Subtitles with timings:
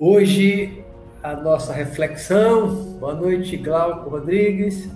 [0.00, 0.84] Hoje,
[1.20, 2.68] a nossa reflexão.
[3.00, 4.88] Boa noite, Glauco Rodrigues.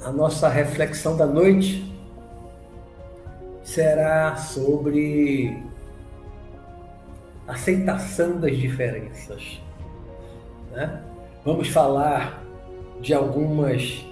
[0.00, 1.92] A nossa reflexão da noite
[3.64, 5.60] será sobre
[7.48, 9.60] aceitação das diferenças.
[10.70, 11.02] Né?
[11.44, 12.44] Vamos falar
[13.00, 14.06] de algumas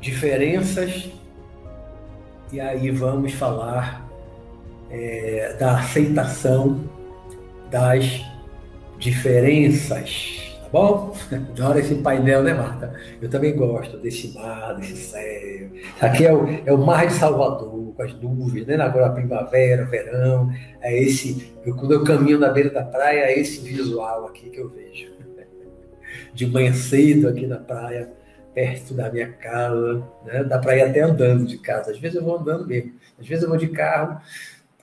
[0.00, 1.10] diferenças
[2.50, 4.02] e aí vamos falar
[4.88, 6.90] é, da aceitação
[7.72, 8.22] das
[8.98, 11.16] diferenças, tá bom?
[11.32, 12.94] Adoro esse painel, né, Marta?
[13.20, 15.70] Eu também gosto desse mar, desse céu.
[15.98, 18.76] Aqui é o, é o mar de Salvador, com as nuvens, né?
[18.76, 20.52] Agora primavera, verão.
[20.82, 24.60] É esse, eu, quando eu caminho na beira da praia, é esse visual aqui que
[24.60, 25.10] eu vejo.
[26.34, 28.12] De manhã cedo aqui na praia,
[28.54, 30.44] perto da minha casa, né?
[30.44, 31.90] Dá para ir até andando de casa.
[31.90, 32.92] Às vezes eu vou andando mesmo.
[33.18, 34.20] Às vezes eu vou de carro,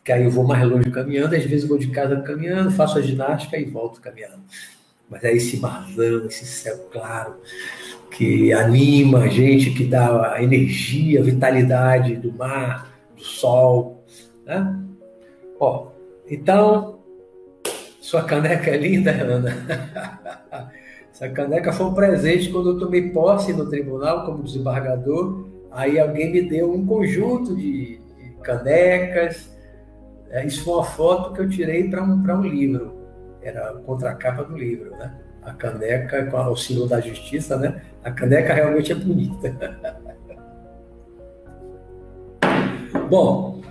[0.10, 3.02] que aí eu vou mais longe caminhando, às vezes vou de casa caminhando, faço a
[3.02, 4.40] ginástica e volto caminhando.
[5.08, 7.36] Mas é esse marzão, esse céu claro,
[8.10, 14.04] que anima a gente, que dá a energia, a vitalidade do mar, do sol.
[14.48, 14.80] Né?
[15.60, 15.90] Ó,
[16.28, 17.02] então,
[18.02, 19.54] sua caneca é linda, Ana.
[21.14, 25.46] Essa caneca foi um presente quando eu tomei posse no tribunal como desembargador.
[25.70, 28.02] Aí alguém me deu um conjunto de
[28.42, 29.59] canecas,
[30.32, 33.00] é, isso foi uma foto que eu tirei para um, um livro.
[33.42, 35.16] Era a contracapa do livro, né?
[35.42, 37.82] A caneca com o símbolo da justiça, né?
[38.04, 39.56] A caneca realmente é bonita.
[43.10, 43.62] Bom,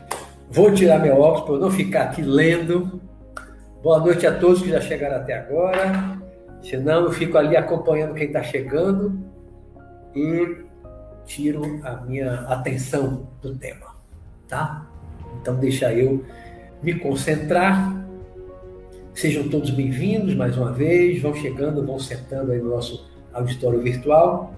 [0.50, 3.00] vou tirar meu óculos para não ficar aqui lendo.
[3.82, 6.18] Boa noite a todos que já chegaram até agora.
[6.60, 9.16] Senão eu fico ali acompanhando quem está chegando
[10.14, 10.64] e
[11.24, 13.94] tiro a minha atenção do tema,
[14.48, 14.84] tá?
[15.40, 16.24] Então deixa eu
[16.82, 17.96] me concentrar.
[19.12, 24.54] Sejam todos bem-vindos mais uma vez, vão chegando, vão sentando aí no nosso auditório virtual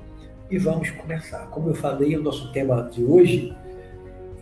[0.50, 1.46] e vamos começar.
[1.46, 3.56] Como eu falei, o nosso tema de hoje,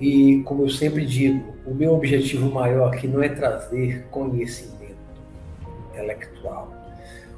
[0.00, 4.96] e como eu sempre digo, o meu objetivo maior aqui não é trazer conhecimento
[5.90, 6.72] intelectual.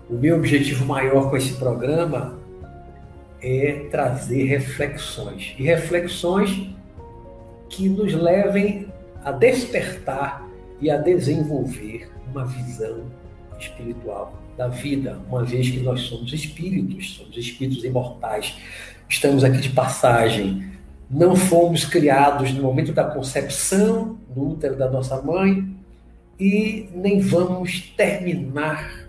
[0.09, 2.39] O meu objetivo maior com esse programa
[3.43, 5.55] é trazer reflexões.
[5.59, 6.71] E reflexões
[7.69, 8.91] que nos levem
[9.25, 10.49] a despertar
[10.81, 13.05] e a desenvolver uma visão
[13.59, 18.57] espiritual da vida, uma vez que nós somos espíritos, somos espíritos imortais,
[19.09, 20.71] estamos aqui de passagem,
[21.11, 25.69] não fomos criados no momento da concepção no útero da nossa mãe
[26.39, 29.09] e nem vamos terminar,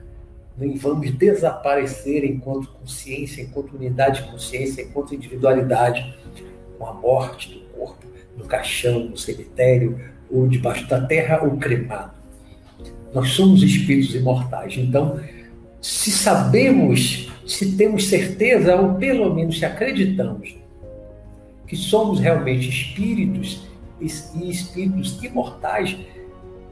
[0.58, 6.14] nem vamos desaparecer enquanto consciência, enquanto unidade de consciência, enquanto individualidade,
[6.78, 7.60] com a morte do
[8.42, 12.12] no caixão, no cemitério, ou debaixo da terra, ou cremado.
[13.14, 14.78] Nós somos espíritos imortais.
[14.78, 15.20] Então,
[15.82, 20.56] se sabemos, se temos certeza, ou pelo menos se acreditamos,
[21.68, 23.68] que somos realmente espíritos
[24.00, 25.98] e espíritos imortais,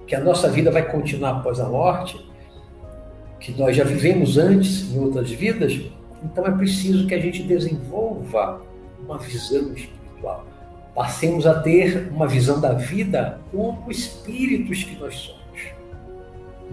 [0.07, 2.19] que a nossa vida vai continuar após a morte,
[3.39, 5.79] que nós já vivemos antes em outras vidas,
[6.23, 8.61] então é preciso que a gente desenvolva
[9.01, 10.45] uma visão espiritual
[10.99, 15.61] passemos a ter uma visão da vida como espíritos que nós somos,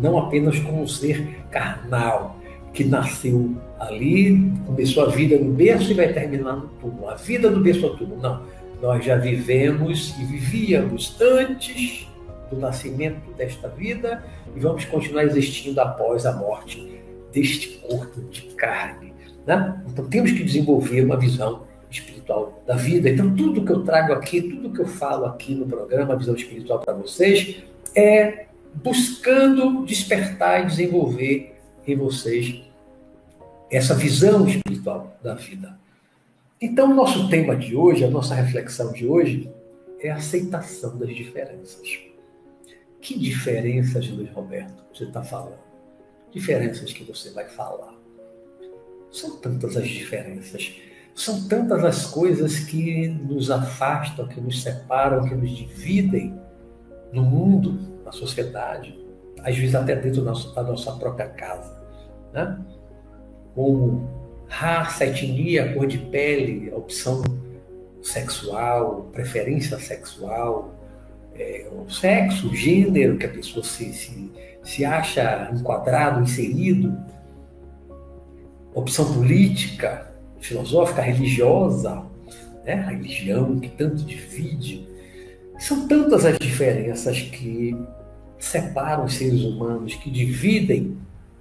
[0.00, 2.36] não apenas como um ser carnal
[2.74, 7.08] que nasceu ali, começou a vida no berço e vai terminar no túmulo.
[7.08, 8.42] A vida do berço ao túmulo, não.
[8.82, 12.08] Nós já vivemos e vivíamos antes
[12.50, 14.24] do nascimento desta vida
[14.56, 17.00] e vamos continuar existindo após a morte
[17.32, 19.14] deste corpo de carne.
[19.46, 19.80] Né?
[19.86, 23.08] Então temos que desenvolver uma visão espiritual da vida.
[23.08, 26.80] Então, tudo que eu trago aqui, tudo que eu falo aqui no programa Visão Espiritual
[26.80, 27.62] para vocês,
[27.94, 32.62] é buscando despertar e desenvolver em vocês
[33.70, 35.78] essa visão espiritual da vida.
[36.60, 39.50] Então, o nosso tema de hoje, a nossa reflexão de hoje,
[40.00, 41.98] é a aceitação das diferenças.
[43.00, 45.58] Que diferenças, Luiz Roberto, você está falando?
[46.32, 47.94] Diferenças que você vai falar.
[49.10, 50.74] São tantas as diferenças.
[51.16, 56.38] São tantas as coisas que nos afastam, que nos separam, que nos dividem
[57.10, 58.94] no mundo, na sociedade,
[59.42, 61.74] às vezes até dentro da nossa própria casa.
[62.34, 62.58] Né?
[63.54, 64.10] Como
[64.46, 67.22] raça, etnia, cor de pele, opção
[68.02, 70.74] sexual, preferência sexual,
[71.34, 74.30] é, o sexo, o gênero que a pessoa se, se,
[74.62, 76.94] se acha enquadrado, inserido,
[78.74, 82.04] opção política, filosófica, religiosa,
[82.64, 82.74] né?
[82.74, 84.86] a religião que tanto divide.
[85.58, 87.76] São tantas as diferenças que
[88.38, 90.98] separam os seres humanos, que dividem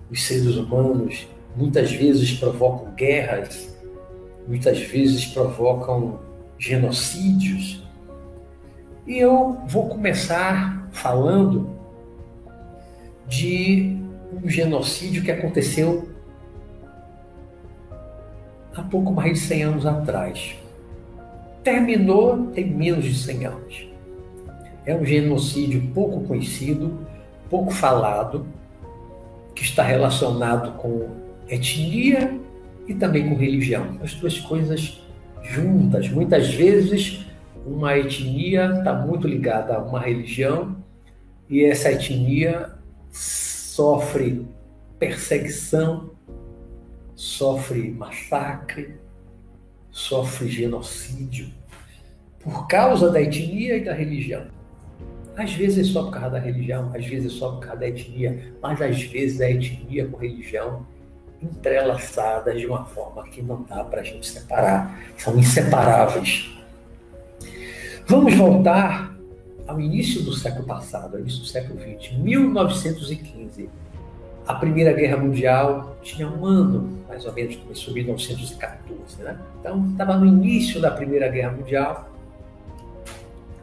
[0.10, 3.76] os seres humanos, muitas vezes provocam guerras,
[4.48, 6.20] muitas vezes provocam
[6.58, 7.84] genocídios.
[9.06, 11.70] E eu vou começar falando
[13.28, 13.98] de
[14.32, 16.10] um genocídio que aconteceu
[18.76, 20.56] há pouco mais de 100 anos atrás.
[21.64, 23.88] Terminou tem menos de 100 anos.
[24.86, 27.00] É um genocídio pouco conhecido,
[27.50, 28.46] pouco falado,
[29.56, 31.10] que está relacionado com
[31.48, 32.40] etnia
[32.88, 33.98] e também com religião.
[34.04, 35.02] As duas coisas
[35.42, 36.10] juntas.
[36.10, 37.26] Muitas vezes,
[37.66, 40.76] uma etnia está muito ligada a uma religião
[41.50, 42.74] e essa etnia
[43.12, 44.46] sofre
[45.00, 46.12] perseguição,
[47.16, 48.96] sofre massacre,
[49.92, 51.50] sofre genocídio
[52.40, 54.46] por causa da etnia e da religião.
[55.36, 57.88] Às vezes é só por causa da religião, às vezes é só por causa da
[57.88, 60.86] etnia, mas às vezes a etnia com religião
[61.42, 66.52] entrelaçadas de uma forma que não dá para a gente separar, são inseparáveis.
[68.08, 69.16] Vamos voltar
[69.68, 73.70] ao início do século passado, ao início do século XX, 1915.
[74.48, 79.24] A Primeira Guerra Mundial tinha um ano, mais ou menos, começou em 1914.
[79.24, 79.40] Né?
[79.60, 82.10] Então, estava no início da Primeira Guerra Mundial,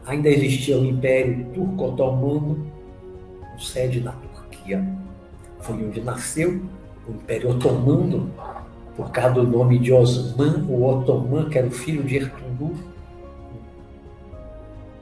[0.05, 2.67] ainda existia o Império Turco-Otomano,
[3.51, 4.85] com sede na Turquia,
[5.61, 6.61] foi onde nasceu
[7.07, 8.29] o Império Otomano,
[8.97, 12.73] por causa do nome de Osman, o Otoman, que era o filho de Ertugrul,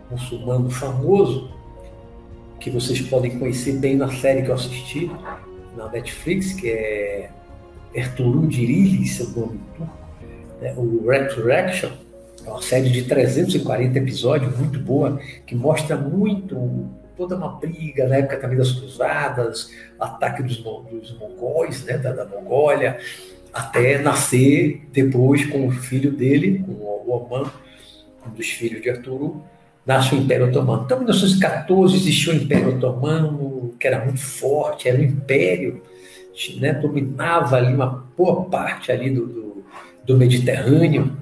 [0.10, 1.50] um muçulmano famoso,
[2.60, 5.10] que vocês podem conhecer bem na série que eu assisti
[5.76, 7.30] na Netflix, que é
[7.94, 9.98] Ertugrul Dirili, seu nome turco,
[10.62, 10.74] né?
[10.76, 11.92] o Resurrection,
[12.46, 18.18] é uma série de 340 episódios, muito boa, que mostra muito toda uma briga na
[18.18, 22.98] época também das cruzadas, ataque dos, dos mongóis, né, da, da Mongólia,
[23.54, 27.52] até nascer depois com o filho dele, com o Oman,
[28.26, 29.44] um dos filhos de Arturo,
[29.86, 30.84] nasce o Império Otomano.
[30.86, 35.82] Então, em 1914 existiu o Império Otomano, que era muito forte, era um império,
[36.60, 39.66] né, dominava ali uma boa parte ali do, do,
[40.06, 41.18] do Mediterrâneo,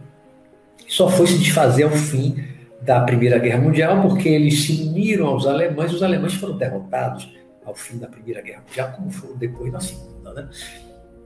[0.88, 2.44] só foi se desfazer ao fim
[2.82, 7.30] da Primeira Guerra Mundial, porque eles se uniram aos alemães, os alemães foram derrotados
[7.66, 10.34] ao fim da Primeira Guerra Mundial, como foram depois na Segunda.
[10.34, 10.50] Né?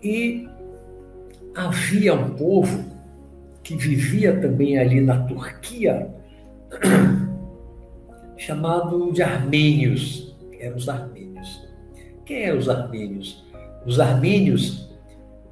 [0.04, 0.48] E
[1.56, 2.84] havia um povo
[3.64, 6.10] que vivia também ali na Turquia,
[8.38, 11.68] chamado de armênios, eram os armênios.
[12.26, 13.44] Quem eram os armênios?
[13.86, 14.90] Os armênios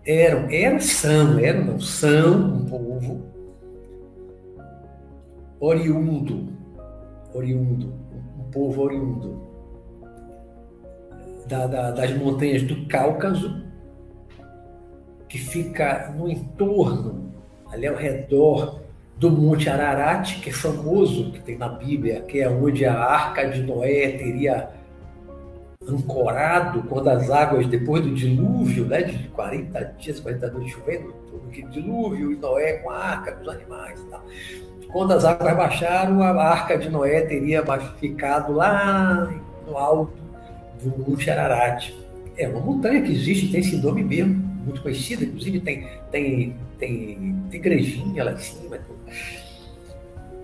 [0.05, 3.21] eram, eram, são, eram, não, são um povo
[5.59, 6.49] oriundo,
[7.33, 7.93] oriundo,
[8.39, 9.51] um povo oriundo
[11.47, 13.63] da, da, das montanhas do Cáucaso,
[15.27, 17.31] que fica no entorno,
[17.67, 18.81] ali ao redor
[19.21, 23.47] do Monte Ararat, que é famoso, que tem na Bíblia, que é onde a Arca
[23.47, 24.69] de Noé teria
[25.87, 31.13] ancorado quando as águas, depois do dilúvio, né, de 40 dias, 40 noites chovendo,
[31.47, 34.25] aquele dilúvio, e Noé com a arca, com os animais e tal.
[34.91, 37.63] Quando as águas baixaram, a arca de Noé teria
[37.99, 39.31] ficado lá
[39.67, 40.17] no alto
[40.81, 41.93] do Monte Ararat.
[42.35, 44.33] É uma montanha que existe, tem esse nome mesmo,
[44.65, 48.79] muito conhecida, inclusive tem, tem, tem, tem igrejinha lá em cima.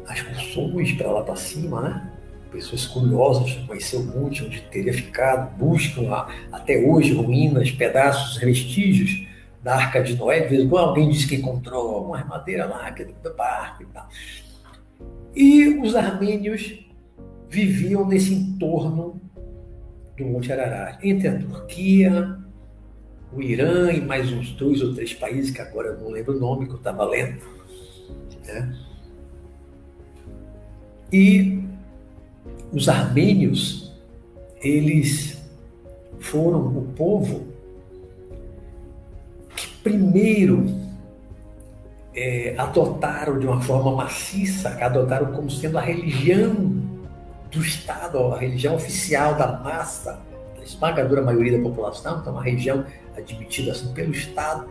[0.08, 2.14] As pessoas para lá para cima, né?
[2.52, 8.38] Pessoas curiosas de conhecer o monte onde teria ficado, buscam lá, até hoje ruínas, pedaços,
[8.38, 9.28] vestígios
[9.62, 12.90] da Arca de Noé, de vez em quando alguém diz que encontrou uma madeira lá,
[12.92, 14.08] que é do barco e tal.
[15.36, 16.80] E os armênios
[17.50, 19.22] viviam nesse entorno
[20.18, 22.38] do Monte Ararat, entre a Turquia,
[23.32, 26.40] o Irã e mais uns dois ou três países, que agora eu não lembro o
[26.40, 27.57] nome, que eu estava lendo.
[28.48, 28.76] Né?
[31.12, 31.64] E
[32.72, 33.94] os armênios,
[34.62, 35.42] eles
[36.20, 37.46] foram o povo
[39.84, 40.66] primeiro
[42.14, 46.54] é, adotaram de uma forma maciça, adotaram como sendo a religião
[47.52, 50.20] do Estado, a religião oficial da massa,
[50.58, 52.84] da esmagadora maioria da população, então uma religião
[53.16, 54.68] admitida assim pelo Estado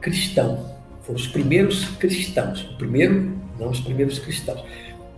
[0.00, 0.77] cristão.
[1.08, 4.62] Foram os primeiros cristãos, primeiro, não os primeiros cristãos.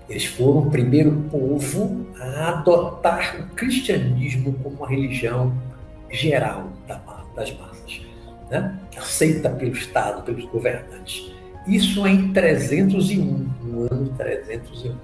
[0.08, 5.52] Eles foram o primeiro povo a adotar o cristianismo como uma religião
[6.08, 6.70] geral
[7.34, 8.00] das massas
[8.48, 8.78] né?
[8.96, 11.32] aceita pelo Estado, pelos governantes.
[11.66, 14.94] Isso é em 301, no ano 301.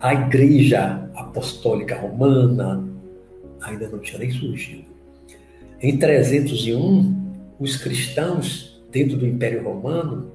[0.00, 2.84] a Igreja Apostólica Romana
[3.60, 4.84] ainda não tinha nem surgido.
[5.80, 8.65] Em 301, os cristãos
[8.96, 10.32] dentro do Império Romano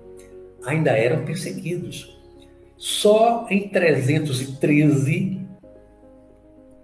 [0.63, 2.15] ainda eram perseguidos.
[2.77, 5.41] Só em 313,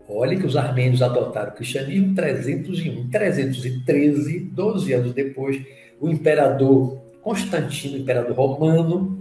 [0.10, 2.92] olhe que os armênios adotaram o cristianismo em 301.
[2.94, 5.64] Em 313, 12 anos depois,
[6.02, 9.16] o imperador Constantino, imperador romano,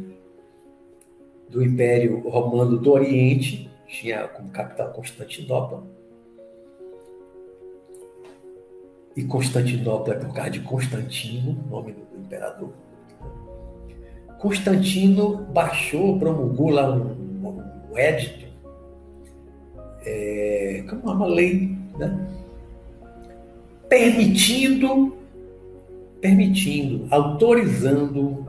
[1.51, 5.85] do Império Romano do Oriente, tinha como capital Constantinopla.
[9.15, 11.95] E Constantinopla é por causa de Constantino, nome
[12.27, 12.73] imperador.
[14.39, 18.47] Constantino baixou, promulgou lá um, um édito,
[20.05, 22.29] é, como uma lei, né?
[23.89, 25.17] permitindo,
[26.21, 28.47] permitindo, autorizando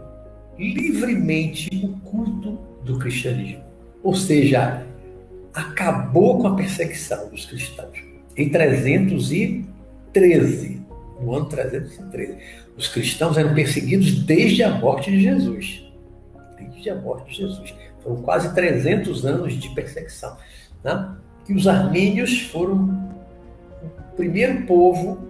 [0.58, 3.64] livremente o culto do cristianismo.
[4.04, 4.86] Ou seja,
[5.54, 7.98] acabou com a perseguição dos cristãos.
[8.36, 10.82] Em 313,
[11.20, 12.38] no ano 313,
[12.78, 15.84] os cristãos eram perseguidos desde a morte de Jesus.
[16.58, 17.74] Desde a morte de Jesus.
[18.04, 20.38] Foram quase 300 anos de perseguição.
[20.84, 21.16] Né?
[21.50, 23.14] E os armênios foram
[23.84, 25.28] o primeiro povo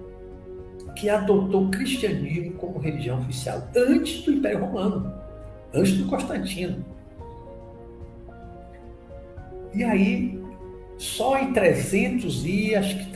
[0.96, 5.13] que adotou o cristianismo como religião oficial, antes do Império Romano,
[5.74, 6.84] antes do Constantino.
[9.74, 10.41] E aí,
[10.98, 13.12] só em 300 e acho que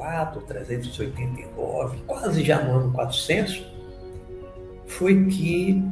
[0.00, 3.62] 384, 389, quase já no ano 400,
[4.86, 5.82] foi que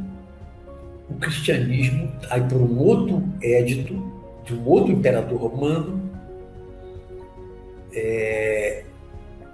[1.08, 3.94] o cristianismo, aí por um outro édito
[4.44, 6.00] de um outro imperador romano,
[7.92, 8.84] é,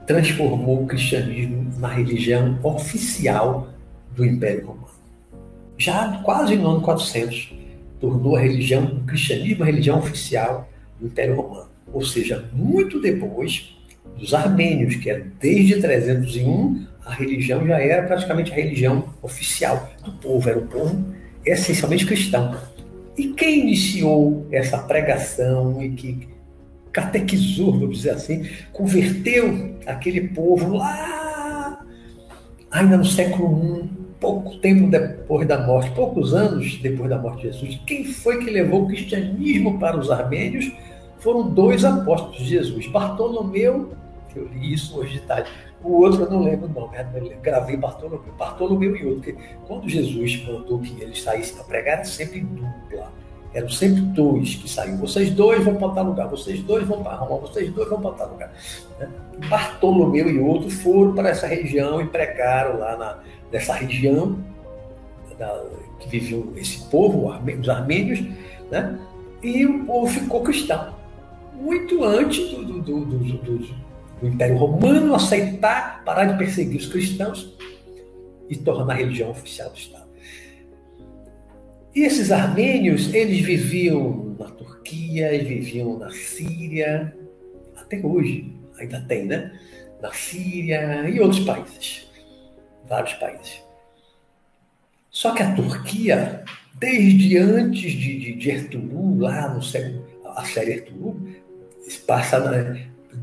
[0.07, 3.69] transformou o cristianismo na religião oficial
[4.15, 4.85] do Império Romano.
[5.77, 7.53] Já quase no ano 400,
[8.01, 10.69] tornou a religião, o cristianismo a religião oficial
[11.01, 11.69] do Império Romano.
[11.93, 13.75] Ou seja, muito depois
[14.17, 20.13] dos armênios, que era desde 301, a religião já era praticamente a religião oficial do
[20.13, 21.05] povo, era o povo
[21.45, 22.57] essencialmente cristão.
[23.17, 26.29] E quem iniciou essa pregação e que
[26.91, 31.85] catequizou, vamos dizer assim, converteu aquele povo lá,
[32.71, 37.53] ainda no século I, pouco tempo depois da morte, poucos anos depois da morte de
[37.53, 40.73] Jesus, quem foi que levou o cristianismo para os armênios?
[41.19, 43.93] Foram dois apóstolos de Jesus, Bartolomeu,
[44.35, 45.51] que eu li isso hoje de tarde,
[45.83, 49.37] o outro eu não lembro o nome, eu gravei Bartolomeu, Bartolomeu e outro, porque
[49.67, 53.13] quando Jesus mandou que eles saíssem para pregar, era sempre dupla.
[53.55, 54.97] Eram sempre dois que saíam.
[54.97, 58.11] Vocês dois vão para tal lugar, vocês dois vão para Roma, vocês dois vão para
[58.11, 58.53] tal lugar.
[58.99, 59.09] Né?
[59.49, 63.19] Bartolomeu e outro foram para essa região e pregaram lá na,
[63.53, 64.37] nessa região
[65.39, 65.63] da,
[66.01, 68.21] que viviam esse povo, os armênios,
[68.73, 68.99] né?
[69.41, 70.93] e o povo ficou cristão.
[71.55, 73.85] Muito antes do, do, do, do,
[74.21, 77.55] do Império Romano aceitar, parar de perseguir os cristãos
[78.49, 80.05] e tornar a religião oficial do Estado.
[81.95, 87.15] E esses armênios, eles viviam na Turquia, viviam na Síria,
[87.77, 89.53] até hoje, ainda tem, né?
[90.03, 92.09] Na Síria e outros países,
[92.89, 93.63] vários países.
[95.09, 96.45] Só que a Turquia,
[96.75, 100.05] desde antes de, de, de Ertugrul, lá no século,
[100.35, 101.21] a série Ertugrul,
[102.07, 102.77] passa na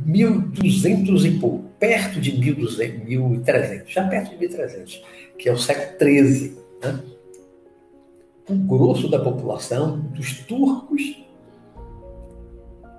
[0.05, 5.03] 1200 e pouco, perto de 1200, 1300, já perto de 1300,
[5.37, 6.99] que é o século XIII, né?
[8.49, 11.23] o grosso da população, dos turcos,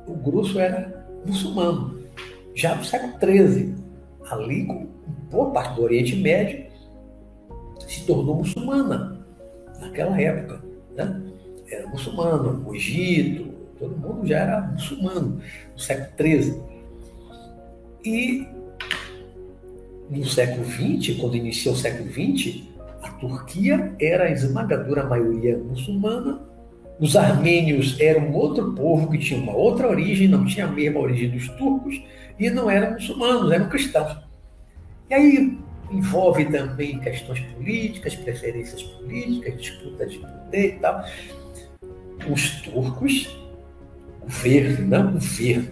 [0.07, 2.03] o grosso era muçulmano.
[2.55, 3.75] Já no século XIII,
[4.31, 4.67] ali,
[5.31, 6.67] boa parte do Oriente Médio,
[7.87, 9.25] se tornou muçulmana
[9.81, 10.63] naquela época.
[10.95, 11.23] Né?
[11.69, 15.41] Era muçulmano, o Egito, todo mundo já era muçulmano
[15.73, 16.72] no século XIII.
[18.05, 18.47] E
[20.11, 22.63] no século XX, quando iniciou o século XX,
[23.03, 26.41] a Turquia era a esmagadora maioria muçulmana,
[27.01, 31.31] os armênios eram outro povo que tinha uma outra origem, não tinha a mesma origem
[31.31, 32.01] dos turcos,
[32.39, 34.17] e não eram muçulmanos, eram cristãos.
[35.11, 35.59] E aí
[35.91, 41.05] envolve também questões políticas, preferências políticas, disputa de poder e tal.
[42.31, 43.37] Os turcos,
[44.21, 45.71] governo, não governo,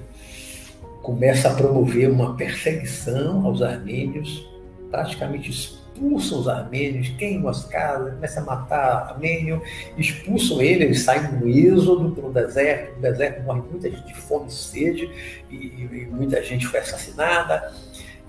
[1.02, 4.46] começa a promover uma perseguição aos armênios,
[4.90, 9.62] praticamente expulsam os armênios, queimam as casas, começam a matar armênio,
[9.96, 14.48] expulsam ele, eles saem no êxodo o deserto, no deserto morre muita gente de fome
[14.48, 15.10] e sede,
[15.50, 17.72] e, e muita gente foi assassinada,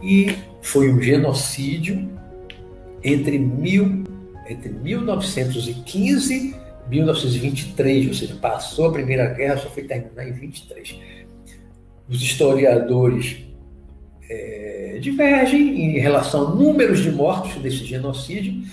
[0.01, 2.09] e foi um genocídio
[3.03, 4.03] entre, mil,
[4.47, 6.61] entre 1915
[6.91, 10.99] 1923, ou seja, passou a Primeira Guerra, só foi terminar em 23.
[12.12, 13.38] Os historiadores
[14.30, 18.63] é, divergem em relação a números de mortos desse genocídio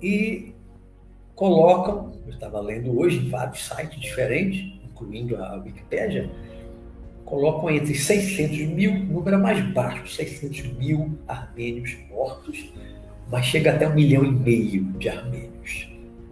[0.00, 0.54] e
[1.34, 6.30] colocam, eu estava lendo hoje em vários sites diferentes, incluindo a Wikipédia,
[7.26, 12.72] colocam entre 600 mil, número mais baixo, 600 mil armênios mortos,
[13.30, 15.90] mas chega até um milhão e meio de armênios.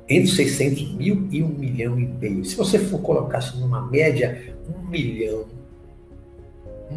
[0.09, 2.43] Entre 600 mil e um milhão e meio.
[2.43, 5.45] Se você for colocar assim, numa média, um milhão,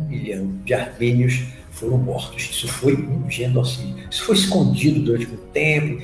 [0.07, 2.49] milhão de armênios foram mortos.
[2.49, 4.07] Isso foi um genocídio.
[4.09, 6.01] Isso foi escondido durante muito tempo.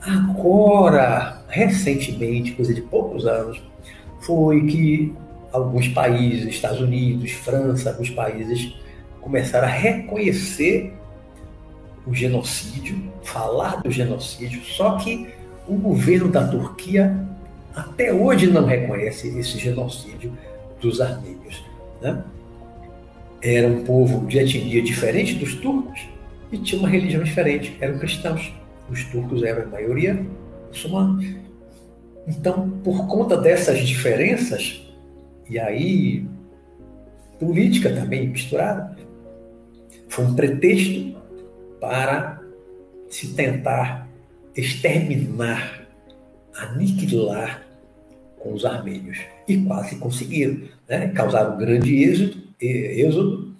[0.00, 3.62] Agora, recentemente, coisa de poucos anos,
[4.20, 5.14] foi que
[5.52, 8.74] alguns países, Estados Unidos, França, alguns países
[9.20, 10.92] começaram a reconhecer
[12.06, 15.28] o genocídio, falar do genocídio, só que
[15.66, 17.26] o governo da Turquia
[17.74, 20.36] até hoje não reconhece esse genocídio
[20.80, 21.64] dos armênios.
[22.02, 22.22] Né?
[23.44, 26.00] Era um povo de etnia diferente dos turcos
[26.50, 28.50] e tinha uma religião diferente, eram cristãos.
[28.88, 30.26] Os turcos eram a maioria
[30.68, 31.26] muçulmanos.
[32.26, 34.82] Então, por conta dessas diferenças,
[35.48, 36.26] e aí
[37.38, 38.96] política também misturada,
[40.08, 41.14] foi um pretexto
[41.78, 42.40] para
[43.10, 44.08] se tentar
[44.56, 45.86] exterminar,
[46.54, 47.62] aniquilar
[48.38, 49.18] com os armênios.
[49.46, 50.62] E quase conseguiram.
[50.88, 51.08] Né?
[51.08, 53.54] Causaram um grande êxodo, êxodo.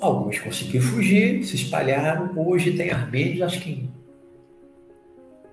[0.00, 2.32] Alguns conseguiram fugir, se espalharam.
[2.36, 3.94] Hoje tem armênios, acho que em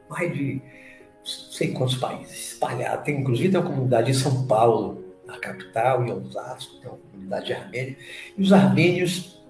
[0.09, 3.05] mais de não sei quantos países espalhados.
[3.05, 7.53] Tem, inclusive, tem uma comunidade em São Paulo, na capital, em Osasco, tem uma comunidade
[7.53, 7.95] armênia.
[8.38, 9.41] E os armênios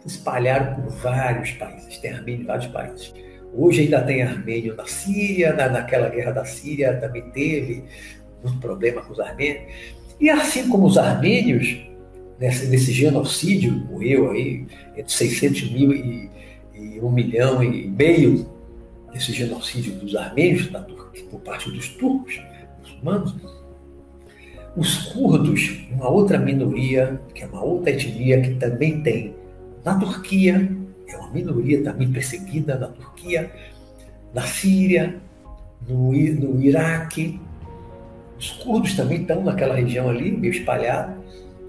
[0.00, 1.98] se espalharam por vários países.
[1.98, 3.14] Tem armênio em vários países.
[3.52, 7.84] Hoje ainda tem armênio na Síria, na, naquela guerra da Síria também teve
[8.42, 9.72] muito problema com os armênios.
[10.18, 11.78] E assim como os armênios,
[12.40, 16.30] nesse, nesse genocídio, morreu aí entre 600 mil e,
[16.74, 18.46] e um milhão e meio,
[19.14, 22.40] esse genocídio dos armênios na Turquia, por parte dos turcos,
[22.80, 23.34] muçulmanos,
[24.76, 29.34] os curdos, uma outra minoria, que é uma outra etnia que também tem
[29.84, 30.70] na Turquia,
[31.08, 33.50] é uma minoria também perseguida na Turquia,
[34.32, 35.16] na Síria,
[35.88, 37.40] no, no Iraque.
[38.38, 41.19] Os curdos também estão naquela região ali, meio espalhada,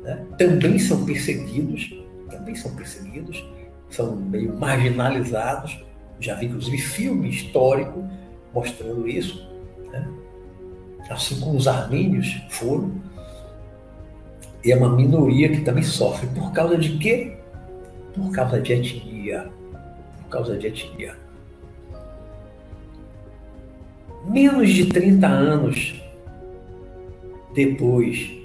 [0.01, 0.25] né?
[0.37, 1.93] também são perseguidos,
[2.29, 3.43] também são perseguidos,
[3.89, 5.83] são meio marginalizados.
[6.19, 8.07] Já vi, inclusive, filme histórico
[8.53, 9.47] mostrando isso.
[9.91, 10.07] Né?
[11.09, 12.91] Assim como os armênios foram.
[14.63, 16.27] E é uma minoria que também sofre.
[16.27, 17.41] Por causa de quê?
[18.13, 19.49] por causa de etnia.
[20.21, 21.15] Por causa de etnia.
[24.27, 26.01] Menos de 30 anos
[27.53, 28.40] depois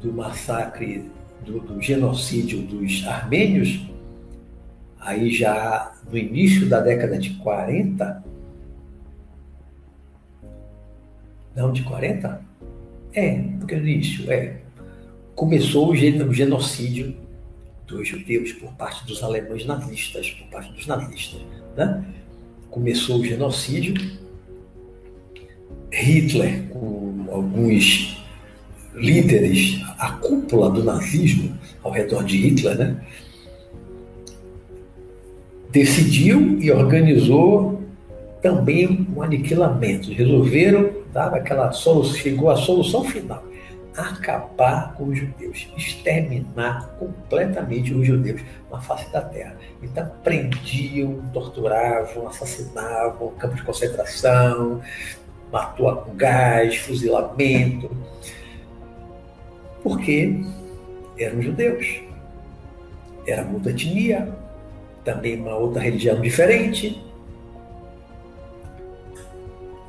[0.00, 1.10] do massacre,
[1.44, 3.80] do, do genocídio dos armênios,
[5.00, 8.24] aí já no início da década de 40,
[11.54, 12.40] não de 40?
[13.12, 14.58] É, porque no início, é.
[15.34, 17.14] Começou o genocídio
[17.86, 21.40] dos judeus por parte dos alemães nazistas, por parte dos nazistas.
[21.76, 22.04] Né?
[22.70, 23.94] Começou o genocídio.
[25.90, 28.17] Hitler, com alguns
[28.98, 33.00] líderes, a cúpula do nazismo ao redor de Hitler, né?
[35.70, 37.82] decidiu e organizou
[38.42, 40.12] também um aniquilamento.
[40.12, 43.48] Resolveram, dar aquela solução, chegou à solução final
[43.98, 49.56] acabar com os judeus, exterminar completamente os judeus na face da terra.
[49.82, 54.80] Então, prendiam, torturavam, assassinavam, campos de concentração,
[55.50, 57.90] matou com gás, fuzilamento,
[59.88, 60.38] porque
[61.18, 62.00] eram judeus.
[63.26, 64.28] Era muita etnia,
[65.02, 67.02] também uma outra religião diferente.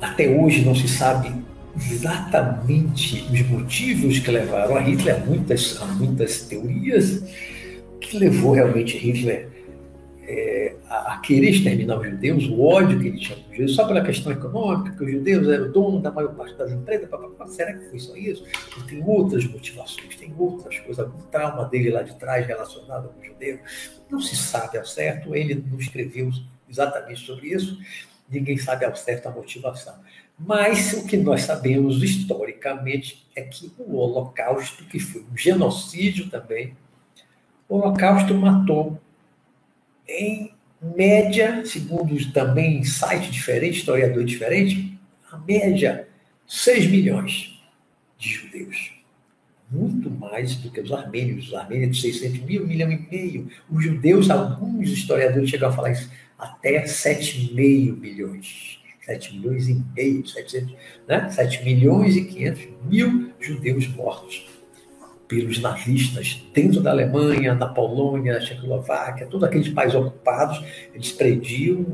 [0.00, 1.30] Até hoje não se sabe
[1.76, 7.22] exatamente os motivos que levaram a Hitler, há muitas, há muitas teorias,
[8.00, 9.48] que levou realmente Hitler
[10.32, 13.84] é, a, querer exterminar os judeus, o ódio que ele tinha com os judeus, só
[13.84, 17.48] pela questão econômica, que os judeus eram dono da maior parte das empresas, papapá.
[17.48, 18.44] será que foi só isso?
[18.78, 23.20] E tem outras motivações, tem outras coisas, algum trauma dele lá de trás relacionado com
[23.20, 23.60] os judeus,
[24.08, 26.30] não se sabe ao certo, ele não escreveu
[26.68, 27.76] exatamente sobre isso,
[28.30, 29.94] ninguém sabe ao certo a motivação.
[30.38, 36.76] Mas o que nós sabemos historicamente é que o Holocausto, que foi um genocídio também,
[37.68, 38.98] o Holocausto matou,
[40.10, 44.98] em média, segundo também sites diferentes, historiador diferente,
[45.30, 46.08] a média
[46.46, 47.60] 6 milhões
[48.18, 48.92] de judeus.
[49.70, 51.48] Muito mais do que os armênios.
[51.48, 53.48] Os armênios de 600 mil, um milhão e meio.
[53.70, 58.80] Os judeus, alguns historiadores chegam a falar isso, até 7,5 milhões.
[59.02, 60.74] 7 milhões e meio, 700,
[61.06, 61.30] né?
[61.30, 64.49] 7 milhões e 500 mil judeus mortos
[65.30, 70.60] pelos nazistas dentro da Alemanha, na Polônia, na Tchecoslováquia, todos aqueles países ocupados,
[70.92, 71.86] eles prendiam,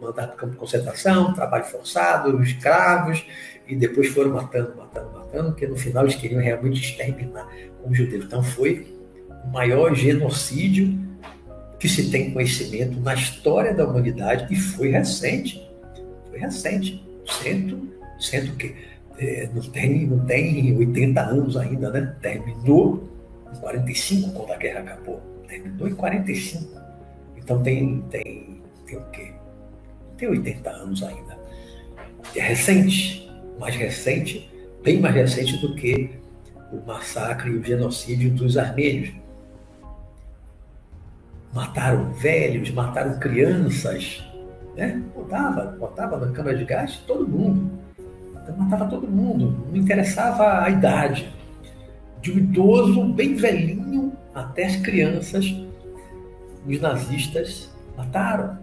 [0.00, 3.26] mandaram para campo de concentração, trabalho forçado, escravos,
[3.66, 7.48] e depois foram matando, matando, matando, porque no final eles queriam realmente exterminar
[7.84, 8.26] os judeus.
[8.26, 8.86] Então foi
[9.44, 10.96] o maior genocídio
[11.80, 15.68] que se tem conhecimento na história da humanidade e foi recente.
[16.30, 17.04] Foi recente.
[17.42, 17.88] Cento,
[18.18, 18.74] cento o quê?
[19.18, 22.14] É, não, tem, não tem 80 anos ainda, né?
[22.22, 23.08] Terminou
[23.52, 25.20] em 45, quando a guerra acabou.
[25.48, 26.80] Terminou em 45.
[27.36, 29.32] Então tem, tem, tem o quê?
[30.16, 31.36] Tem 80 anos ainda.
[32.36, 33.28] É recente,
[33.58, 34.48] mais recente,
[34.84, 36.10] bem mais recente do que
[36.72, 39.12] o massacre e o genocídio dos armênios.
[41.52, 44.22] Mataram velhos, mataram crianças,
[44.76, 45.02] né?
[45.12, 47.77] Botava, botava na câmara de gás todo mundo
[48.56, 51.28] matava todo mundo, não interessava a idade.
[52.20, 55.44] De um idoso bem velhinho até as crianças,
[56.66, 58.58] os nazistas mataram.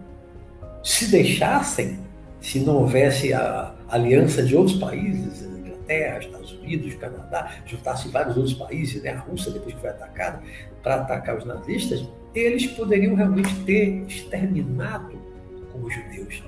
[0.82, 1.98] Se deixassem,
[2.40, 8.54] se não houvesse a aliança de outros países, Inglaterra, Estados Unidos, Canadá, juntasse vários outros
[8.54, 10.42] países, né, a Rússia depois que foi atacada,
[10.82, 15.18] para atacar os nazistas, eles poderiam realmente ter exterminado
[15.72, 16.42] como judeus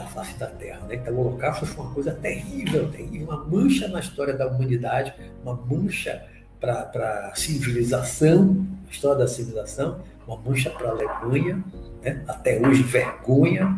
[0.00, 0.86] da face da Terra.
[0.88, 0.96] Né?
[0.96, 5.54] Então, o Holocausto foi uma coisa terrível, terrível, uma mancha na história da humanidade, uma
[5.54, 6.24] mancha
[6.58, 11.64] para a civilização, a história da civilização, uma mancha para a Alemanha,
[12.02, 12.22] né?
[12.26, 13.76] até hoje vergonha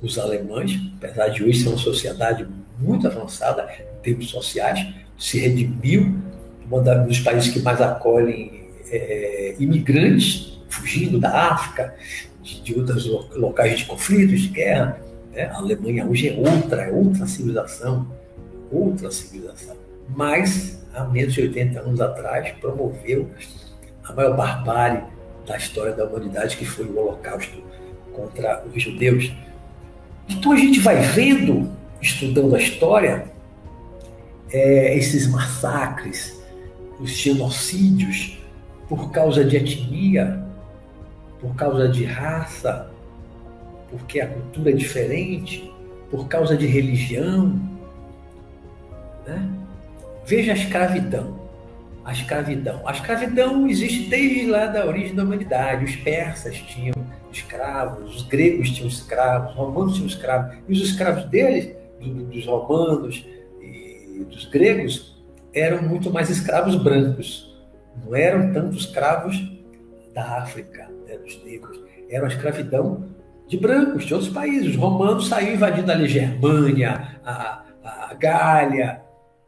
[0.00, 2.46] os alemães, apesar de hoje ser uma sociedade
[2.78, 4.84] muito avançada em termos sociais,
[5.18, 6.18] se redimiu,
[6.70, 11.94] um dos países que mais acolhem é, imigrantes fugindo da África,
[12.42, 14.98] de, de outros locais de conflitos, de guerra,
[15.32, 15.46] né?
[15.46, 18.06] A Alemanha hoje é outra, é outra civilização,
[18.70, 19.76] outra civilização.
[20.14, 23.28] Mas, há menos de 80 anos atrás, promoveu
[24.04, 25.02] a maior barbárie
[25.46, 27.62] da história da humanidade, que foi o Holocausto
[28.12, 29.32] contra os judeus.
[30.28, 33.26] Então a gente vai vendo, estudando a história,
[34.52, 36.40] é, esses massacres,
[37.00, 38.38] os genocídios
[38.88, 40.44] por causa de etnia,
[41.40, 42.90] por causa de raça,
[43.92, 45.70] porque a cultura é diferente,
[46.10, 47.60] por causa de religião.
[49.26, 49.48] Né?
[50.26, 51.40] Veja a escravidão.
[52.02, 52.88] A escravidão.
[52.88, 55.84] A escravidão existe desde lá da origem da humanidade.
[55.84, 56.94] Os persas tinham
[57.30, 60.56] escravos, os gregos tinham escravos, os romanos tinham escravos.
[60.66, 63.24] E os escravos deles, dos romanos
[63.60, 65.22] e dos gregos,
[65.54, 67.54] eram muito mais escravos brancos.
[68.04, 69.36] Não eram tanto escravos
[70.14, 71.78] da África, né, dos negros.
[72.10, 73.11] Era uma escravidão
[73.52, 74.70] de brancos, de outros países.
[74.70, 79.02] Os romanos saíram invadindo ali Germânia, a, a Gália,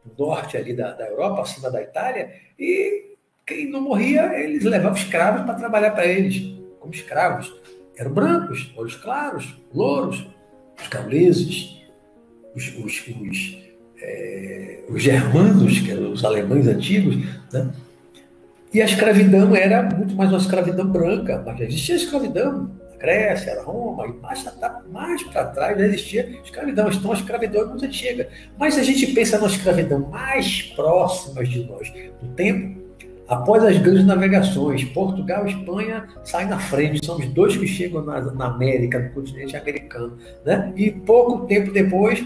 [0.05, 3.15] o norte ali da, da Europa, acima da Itália, e
[3.47, 7.51] quem não morria, eles levavam escravos para trabalhar para eles, como escravos.
[7.97, 10.27] Eram brancos, olhos claros, louros,
[10.79, 11.81] os gauleses,
[12.55, 13.57] os, os, os,
[13.99, 17.15] é, os germanos, que eram os alemães antigos,
[17.51, 17.71] né?
[18.71, 22.69] E a escravidão era muito mais uma escravidão branca, mas já existia escravidão
[23.05, 24.43] Grécia, Roma, e mais,
[24.91, 26.89] mais para trás já existia escravidão.
[26.91, 28.27] Então a escravidão é muito antiga.
[28.57, 32.81] Mas se a gente pensa na escravidão mais próximas de nós no tempo,
[33.27, 38.03] após as grandes navegações, Portugal e Espanha saem na frente, são os dois que chegam
[38.03, 40.17] na, na América, no continente americano.
[40.43, 40.73] Né?
[40.75, 42.25] E pouco tempo depois,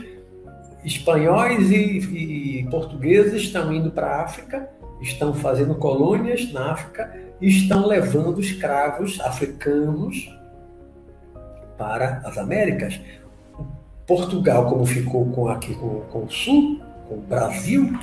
[0.85, 4.69] espanhóis e, e portugueses estão indo para a África,
[5.01, 10.38] estão fazendo colônias na África e estão levando escravos africanos
[11.79, 12.99] para as Américas.
[14.05, 17.97] Portugal, como ficou com aqui com, com o Sul, com o Brasil,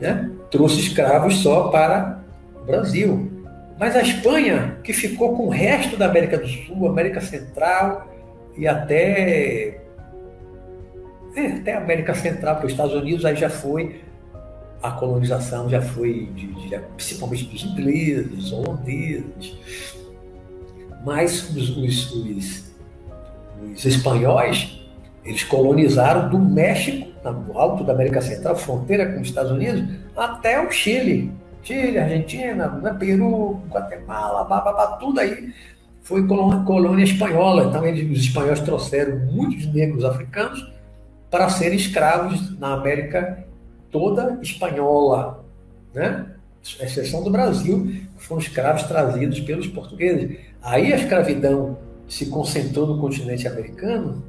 [0.00, 2.22] né, trouxe escravos só para
[2.62, 3.30] o Brasil.
[3.78, 8.08] Mas a Espanha, que ficou com o resto da América do Sul, América Central
[8.56, 9.80] e até
[11.34, 14.00] é, até a América Central, porque os Estados Unidos aí já foi
[14.80, 19.58] a colonização já foi de, de, principalmente dos ingleses, holandeses,
[21.04, 22.67] mas os, os, os
[23.74, 24.80] os espanhóis,
[25.24, 29.84] eles colonizaram do México, no alto da América Central, fronteira com os Estados Unidos,
[30.16, 31.32] até o Chile.
[31.62, 35.52] Chile, Argentina, né, Peru, Guatemala, babá, tudo aí
[36.08, 37.64] foi colônia, colônia espanhola.
[37.64, 40.72] Então, eles, os espanhóis trouxeram muitos negros africanos
[41.30, 43.44] para serem escravos na América
[43.90, 45.44] toda espanhola,
[45.92, 46.26] né?
[46.80, 50.38] exceção do Brasil, que foram escravos trazidos pelos portugueses.
[50.62, 54.24] Aí a escravidão se concentrou no continente americano,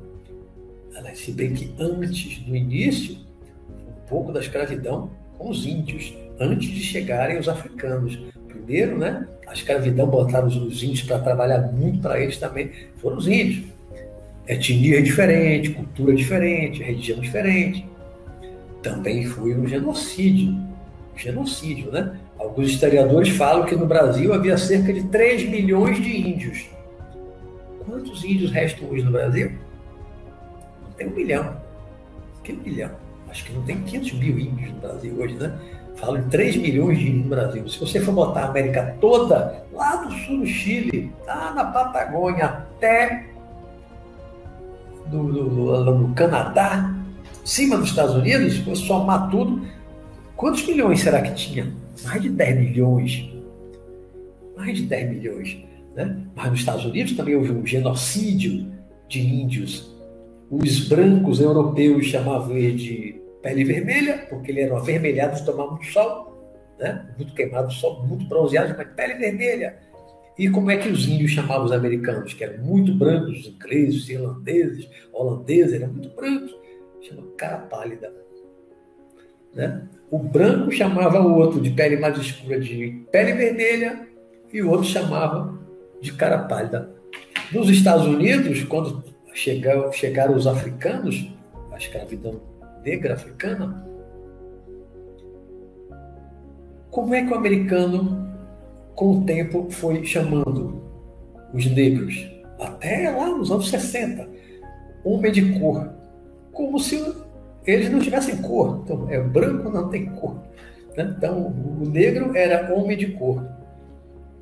[1.14, 6.82] se bem que antes, no início, um pouco da escravidão com os índios, antes de
[6.82, 8.20] chegarem os africanos.
[8.48, 13.28] Primeiro, né, a escravidão botaram os índios para trabalhar muito para eles também, foram os
[13.28, 13.66] índios.
[14.48, 17.86] Etnia diferente, cultura diferente, religião diferente.
[18.82, 20.58] Também foi um genocídio.
[21.16, 22.18] Genocídio, né?
[22.38, 26.66] Alguns historiadores falam que no Brasil havia cerca de 3 milhões de índios.
[27.90, 29.52] Quantos índios restam hoje no Brasil?
[30.84, 31.58] Não tem um milhão.
[32.44, 32.92] Que milhão?
[33.28, 35.60] Acho que não tem 500 mil índios no Brasil hoje, né?
[35.96, 37.68] Falam em 3 milhões de índios no Brasil.
[37.68, 42.46] Se você for botar a América toda, lá do sul do Chile, lá na Patagônia,
[42.46, 43.26] até
[45.08, 46.94] do, do Canadá,
[47.44, 49.68] cima dos Estados Unidos, se fosse somar tudo,
[50.36, 51.74] quantos milhões será que tinha?
[52.04, 53.30] Mais de 10 milhões.
[54.56, 55.69] Mais de 10 milhões.
[55.96, 56.26] Né?
[56.36, 58.72] Mas nos Estados Unidos também houve um genocídio
[59.08, 59.96] de índios.
[60.50, 65.86] Os brancos europeus chamavam ele de pele vermelha, porque ele era avermelhado de tomar muito
[65.86, 67.08] sol, né?
[67.18, 69.78] muito queimado do sol, muito bronzeado, mas pele vermelha.
[70.38, 74.04] E como é que os índios chamavam os americanos, que eram muito brancos, os ingleses,
[74.04, 76.56] os irlandeses, holandeses, eram muito brancos?
[77.02, 78.14] Chama cara pálida.
[79.54, 79.82] Né?
[80.10, 84.08] O branco chamava o outro de pele mais escura de pele vermelha
[84.52, 85.59] e o outro chamava
[86.02, 86.90] de cara pálida.
[87.52, 91.28] Nos Estados Unidos, quando chegaram, chegaram os africanos,
[91.72, 92.40] a escravidão
[92.84, 93.86] negra africana,
[96.92, 98.28] como é que o americano,
[98.96, 100.82] com o tempo, foi chamando
[101.54, 102.30] os negros?
[102.60, 104.28] Até lá nos anos 60,
[105.04, 105.90] homem de cor,
[106.52, 107.02] como se
[107.66, 108.82] eles não tivessem cor.
[108.84, 110.36] Então, é branco não tem cor.
[110.98, 111.14] Né?
[111.16, 113.46] Então, o negro era homem de cor.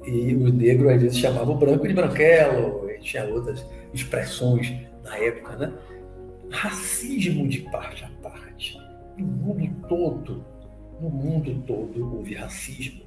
[0.07, 5.17] E o negro, às vezes, chamava o branco de branquelo, e tinha outras expressões na
[5.17, 5.57] época.
[5.57, 5.73] Né?
[6.49, 8.77] Racismo de parte a parte.
[9.17, 10.45] No mundo todo,
[11.01, 13.01] no mundo todo houve racismo.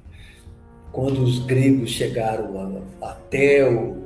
[0.91, 3.97] Quando os gregos chegaram até, o,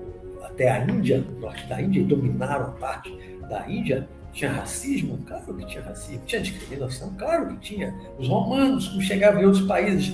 [0.43, 3.11] até a Índia, norte da Índia, e dominaram a parte
[3.49, 5.17] da Índia, tinha racismo?
[5.25, 6.21] Claro que tinha racismo.
[6.25, 7.13] Tinha discriminação?
[7.17, 7.93] Claro que tinha.
[8.17, 10.13] Os romanos, como chegavam em outros países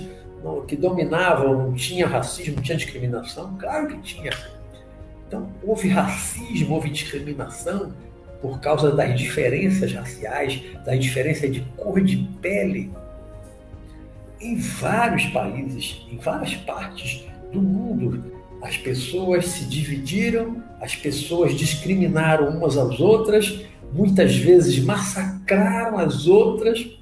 [0.66, 3.56] que dominavam, tinha racismo, tinha discriminação?
[3.58, 4.32] Claro que tinha.
[5.26, 7.92] Então, houve racismo, houve discriminação
[8.40, 12.90] por causa das diferenças raciais, da diferença de cor de pele.
[14.40, 22.48] Em vários países, em várias partes do mundo, as pessoas se dividiram, as pessoas discriminaram
[22.48, 26.98] umas às outras muitas vezes massacraram as outras,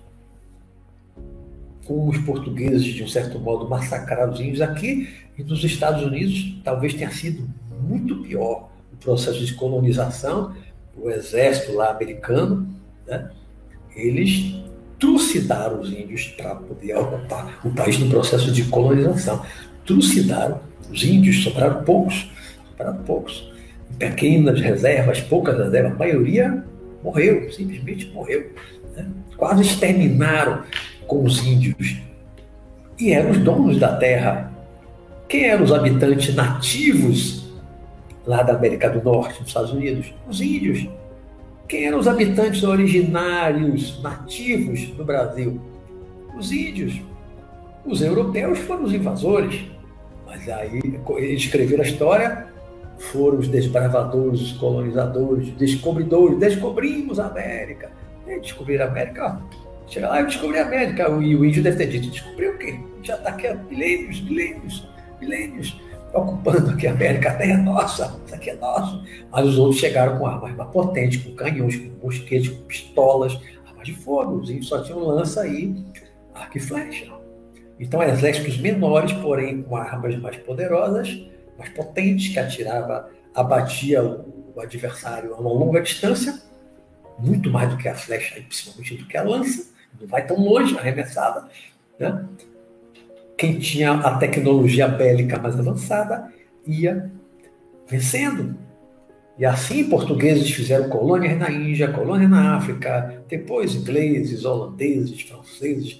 [1.90, 6.57] como os portugueses, de um certo modo, massacraram os índios aqui, e nos Estados Unidos
[6.62, 7.50] talvez tenha sido
[7.83, 10.55] muito pior o processo de colonização,
[10.96, 12.72] o exército lá americano,
[13.09, 13.29] né?
[13.96, 14.55] eles
[15.00, 19.44] trucidaram os índios para poder ocupar o país no processo de colonização.
[19.85, 22.31] Trucidaram os índios, sobraram poucos,
[22.68, 23.50] sobraram poucos.
[23.98, 26.64] Pequenas reservas, poucas reservas, a maioria
[27.03, 28.48] morreu, simplesmente morreu.
[28.94, 29.09] Né?
[29.37, 30.62] Quase exterminaram
[31.11, 31.96] com os índios.
[32.96, 34.53] E eram os donos da terra.
[35.29, 37.51] Quem eram os habitantes nativos
[38.25, 40.14] lá da América do Norte, nos Estados Unidos?
[40.29, 40.88] Os índios.
[41.66, 45.61] Quem eram os habitantes originários, nativos do Brasil?
[46.38, 47.01] Os índios.
[47.85, 49.64] Os europeus foram os invasores.
[50.25, 50.81] Mas aí
[51.18, 52.49] eles escreveram a história
[53.01, 57.90] foram os desbravadores, os colonizadores, os descobridores, descobrimos a América.
[58.42, 59.40] Descobrir a América,
[59.90, 61.09] chega lá e descobri a América.
[61.09, 62.81] E o índio deve ter dito, descobriu o quê?
[63.03, 64.88] Já está aqui há milênios, milênios,
[65.20, 65.81] milênios,
[66.14, 69.05] ocupando aqui a América, a terra é nossa, isso aqui é nosso.
[69.31, 73.87] Mas os outros chegaram com armas mais potentes, com canhões, com mosquetes, com pistolas, armas
[73.87, 74.37] de fogo.
[74.37, 75.74] Os índios só tinham lança e
[76.35, 77.12] arco e flecha.
[77.79, 81.18] Então, exércitos menores, porém com armas mais poderosas,
[81.59, 86.38] mais potente, que atirava, abatia o, o adversário a uma longa distância,
[87.18, 90.38] muito mais do que a flecha, e principalmente do que a lança, não vai tão
[90.38, 91.48] longe arremessada.
[91.98, 92.24] Né?
[93.37, 96.33] Quem tinha a tecnologia bélica mais avançada
[96.66, 97.11] ia
[97.88, 98.57] vencendo.
[99.38, 105.98] E assim portugueses fizeram colônias na Índia, colônias na África, depois ingleses, holandeses, franceses.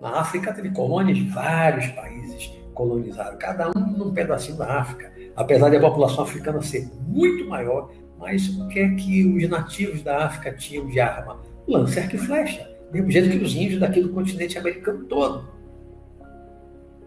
[0.00, 5.12] Na África teve colônias de vários países colonizaram, cada um num pedacinho da África.
[5.34, 10.02] Apesar de a população africana ser muito maior, mas o que é que os nativos
[10.02, 11.40] da África tinham de arma?
[11.68, 12.77] lança arco e flecha.
[12.92, 15.48] Mesmo jeito que os índios daqui do continente americano todo.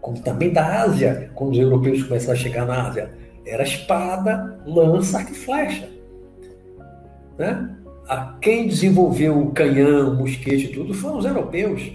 [0.00, 3.10] Como também da Ásia, quando os europeus começaram a chegar na Ásia.
[3.44, 5.88] Era espada, lança, e flecha.
[7.36, 7.76] Né?
[8.08, 11.92] A quem desenvolveu o canhão, o mosquete e tudo foram os europeus.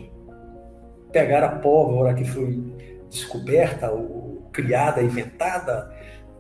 [1.12, 2.62] Pegaram a pólvora que foi
[3.10, 5.90] descoberta, ou criada, inventada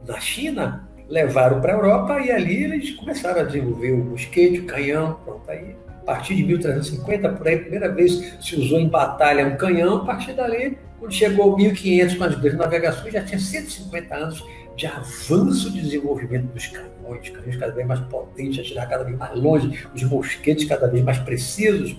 [0.05, 4.65] na China, levaram para a Europa e ali eles começaram a desenvolver o mosquete, o
[4.65, 5.75] canhão, pronto, aí
[6.07, 10.05] partir de 1350, por aí, a primeira vez se usou em batalha um canhão, a
[10.05, 14.43] partir dali, quando chegou 1500 com as grandes navegações, já tinha 150 anos
[14.77, 19.37] de avanço de desenvolvimento dos canhões, canhões cada vez mais potentes, atirar cada vez mais
[19.37, 21.97] longe, os mosquetes cada vez mais precisos.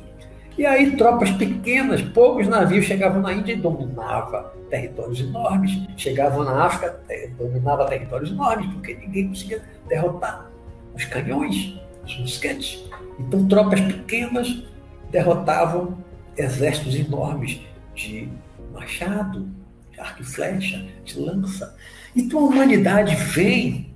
[0.56, 6.64] E aí tropas pequenas, poucos navios chegavam na Índia e dominavam territórios enormes, chegavam na
[6.64, 6.98] África,
[7.36, 10.50] dominava territórios enormes, porque ninguém conseguia derrotar
[10.94, 12.87] os canhões, os mosquetes.
[13.18, 14.62] Então tropas pequenas
[15.10, 15.98] derrotavam
[16.36, 17.60] exércitos enormes
[17.94, 18.28] de
[18.72, 19.48] machado,
[19.92, 21.76] de arco e flecha, de lança.
[22.14, 23.94] Então a humanidade vem,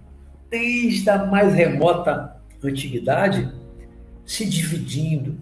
[0.51, 3.51] desde a mais remota antiguidade,
[4.25, 5.37] se dividindo,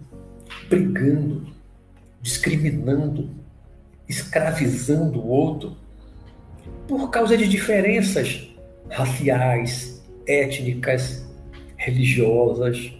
[0.69, 1.47] brigando,
[2.21, 3.29] discriminando,
[4.07, 5.77] escravizando o outro,
[6.87, 8.47] por causa de diferenças
[8.89, 11.25] raciais, étnicas,
[11.77, 12.93] religiosas.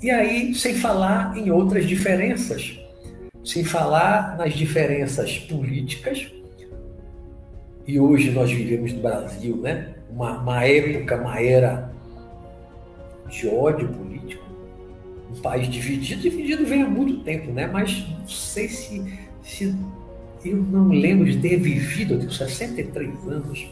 [0.00, 2.78] E aí, sem falar em outras diferenças,
[3.44, 6.30] sem falar nas diferenças políticas,
[7.84, 9.94] e hoje nós vivemos no Brasil, né?
[10.08, 11.90] Uma, uma época, uma era
[13.28, 14.44] de ódio político,
[15.36, 17.66] um país dividido, dividido vem há muito tempo, né?
[17.66, 19.04] Mas não sei se,
[19.42, 19.74] se
[20.44, 23.68] eu não lembro de ter vivido, eu tenho 63 anos,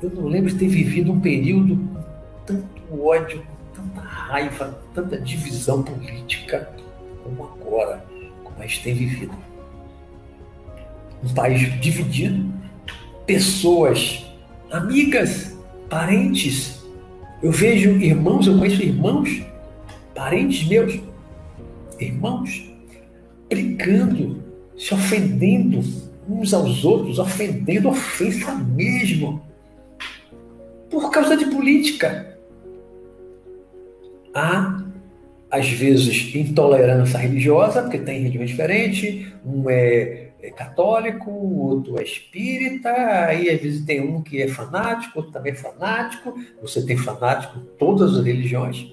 [0.00, 2.04] eu não lembro de ter vivido um período com
[2.46, 6.68] tanto ódio, com tanta raiva, tanta divisão política
[7.22, 8.04] como agora,
[8.42, 9.34] como a gente tem vivido.
[11.22, 12.52] Um país dividido,
[13.26, 14.26] pessoas,
[14.70, 15.56] amigas,
[15.88, 16.84] parentes.
[17.42, 19.42] Eu vejo irmãos, eu conheço irmãos,
[20.14, 21.00] parentes meus,
[21.98, 22.68] irmãos,
[23.48, 24.42] brigando,
[24.76, 25.80] se ofendendo
[26.28, 29.42] uns aos outros, ofendendo, ofensa mesmo,
[30.90, 32.37] por causa de política.
[34.34, 34.84] Há,
[35.50, 42.02] às vezes, intolerância religiosa, porque tem religião diferente, um é é católico, o outro é
[42.02, 46.34] espírita, aí às vezes tem um que é fanático, outro também é fanático.
[46.62, 48.86] Você tem fanático em todas as religiões.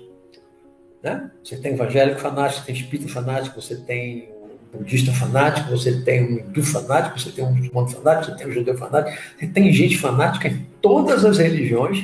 [1.04, 1.30] Né?
[1.44, 4.30] Você tem evangélico fanático, você tem espírita fanático, você tem
[4.74, 8.52] budista fanático, você tem um hindu fanático, você tem um muçulmano fanático, você tem um
[8.52, 12.02] judeu fanático, você tem gente fanática em todas as religiões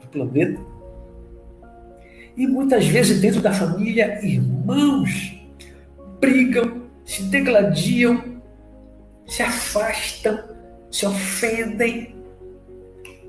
[0.00, 0.69] do planeta.
[2.40, 5.38] E muitas vezes dentro da família, irmãos
[6.18, 8.40] brigam, se degladiam
[9.30, 10.42] se afastam,
[10.90, 12.16] se ofendem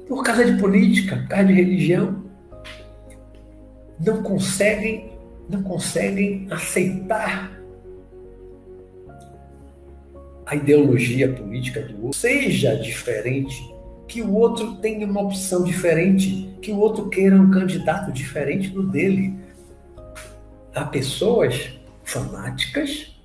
[0.07, 2.23] por causa de política, por causa de religião.
[3.99, 5.11] Não conseguem,
[5.49, 7.51] não conseguem aceitar
[10.45, 13.61] a ideologia política do outro, seja diferente,
[14.11, 18.83] que o outro tenha uma opção diferente, que o outro queira um candidato diferente do
[18.83, 19.39] dele.
[20.75, 21.69] Há pessoas
[22.03, 23.15] fanáticas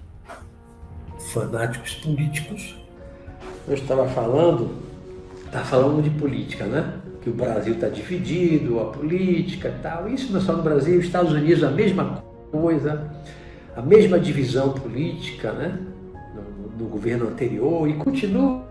[1.33, 2.77] fanáticos políticos.
[3.66, 4.77] Eu estava falando,
[5.44, 6.94] está falando de política, né?
[7.20, 10.09] Que o Brasil está dividido, a política e tal.
[10.09, 12.22] Isso não é só no Brasil, os Estados Unidos a mesma
[12.53, 13.11] coisa,
[13.75, 15.81] a mesma divisão política, né?
[16.33, 18.64] No, no governo anterior e continua.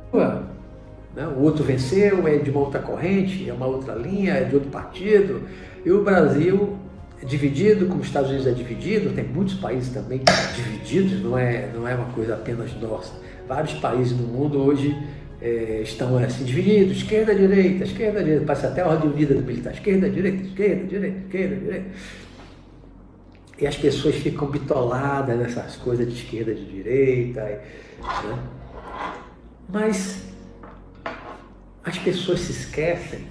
[1.16, 1.26] Né?
[1.28, 4.70] O outro venceu, é de uma outra corrente, é uma outra linha, é de outro
[4.70, 5.44] partido.
[5.86, 6.78] E o Brasil
[7.24, 10.22] dividido, como os Estados Unidos é dividido, tem muitos países também
[10.56, 13.14] divididos, não é, não é uma coisa apenas nossa.
[13.48, 14.96] Vários países no mundo hoje
[15.42, 19.74] é, estão assim divididos, esquerda, direita, esquerda, direita, passa até a ordem unida do militar,
[19.74, 21.86] esquerda, direita, esquerda, direita, esquerda, direita.
[23.58, 27.42] E as pessoas ficam bitoladas nessas coisas de esquerda, de direita.
[27.42, 28.40] Né?
[29.70, 30.35] Mas
[31.86, 33.28] as pessoas se esquecem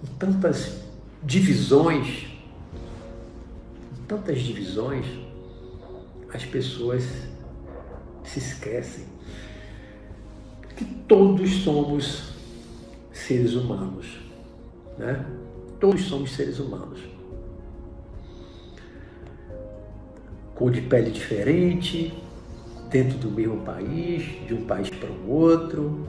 [0.00, 0.82] com tantas
[1.22, 2.38] divisões
[4.08, 5.06] tantas divisões,
[6.32, 7.04] as pessoas
[8.24, 9.04] se esquecem
[10.76, 12.32] que todos somos
[13.12, 14.18] seres humanos,
[14.96, 15.26] né?
[15.78, 17.00] Todos somos seres humanos.
[20.54, 22.14] Cor de pele diferente,
[22.90, 26.08] dentro do mesmo país, de um país para o outro,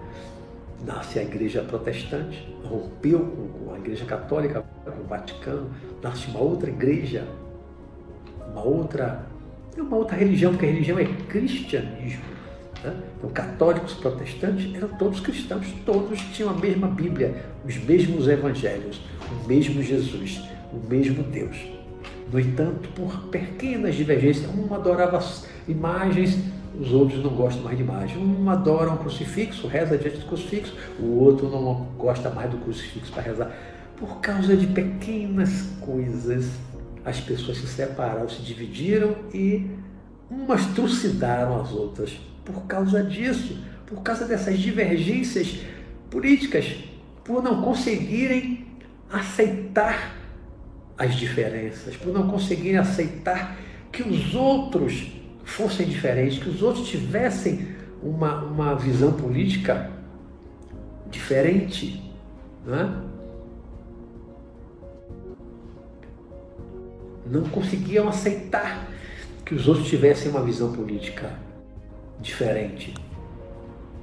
[0.86, 6.41] nasce a igreja protestante, rompeu com, com a igreja católica, com o Vaticano, nasce uma
[6.41, 7.26] outra igreja,
[8.51, 9.26] uma outra
[9.80, 12.21] é uma outra religião, porque a religião é cristianismo.
[12.84, 12.93] Né?
[13.17, 19.01] Então, católicos, protestantes eram todos cristãos, todos tinham a mesma Bíblia, os mesmos evangelhos,
[19.32, 21.57] o mesmo Jesus, o mesmo Deus.
[22.32, 25.19] No entanto, por pequenas divergências, um adorava
[25.67, 26.38] imagens,
[26.80, 28.17] os outros não gostam mais de imagens.
[28.17, 33.11] Um adora um crucifixo, reza diante do crucifixo, o outro não gosta mais do crucifixo
[33.11, 33.51] para rezar.
[33.97, 36.49] Por causa de pequenas coisas,
[37.06, 39.70] as pessoas se separaram, se dividiram e
[40.30, 42.12] umas trucidaram as outras.
[42.45, 45.60] Por causa disso, por causa dessas divergências
[46.10, 46.76] políticas,
[47.24, 48.68] por não conseguirem
[49.12, 50.16] aceitar
[50.97, 53.58] as diferenças, por não conseguirem aceitar
[53.91, 55.12] que os outros
[55.43, 57.68] fossem diferentes, que os outros tivessem
[58.01, 59.91] uma, uma visão política
[61.10, 62.01] diferente.
[62.66, 63.12] Não
[67.34, 68.88] não conseguiam aceitar
[69.43, 71.34] que os outros tivessem uma visão política
[72.19, 72.93] diferente,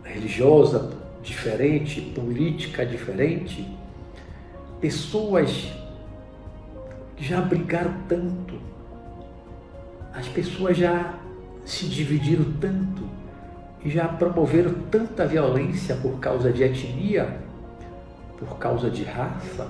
[0.03, 0.91] religiosa
[1.23, 3.65] diferente, política diferente.
[4.81, 5.71] Pessoas
[7.17, 8.59] já brigaram tanto,
[10.13, 11.17] as pessoas já
[11.65, 13.05] se dividiram tanto
[13.85, 17.39] e já promoveram tanta violência por causa de etnia,
[18.37, 19.69] por causa de raça,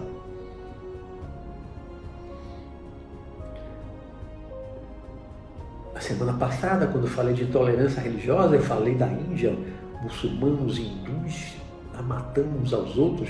[6.00, 9.54] A semana passada, quando falei de intolerância religiosa, eu falei da Índia,
[10.02, 11.56] muçulmanos e hindus
[12.02, 13.28] matando uns aos outros,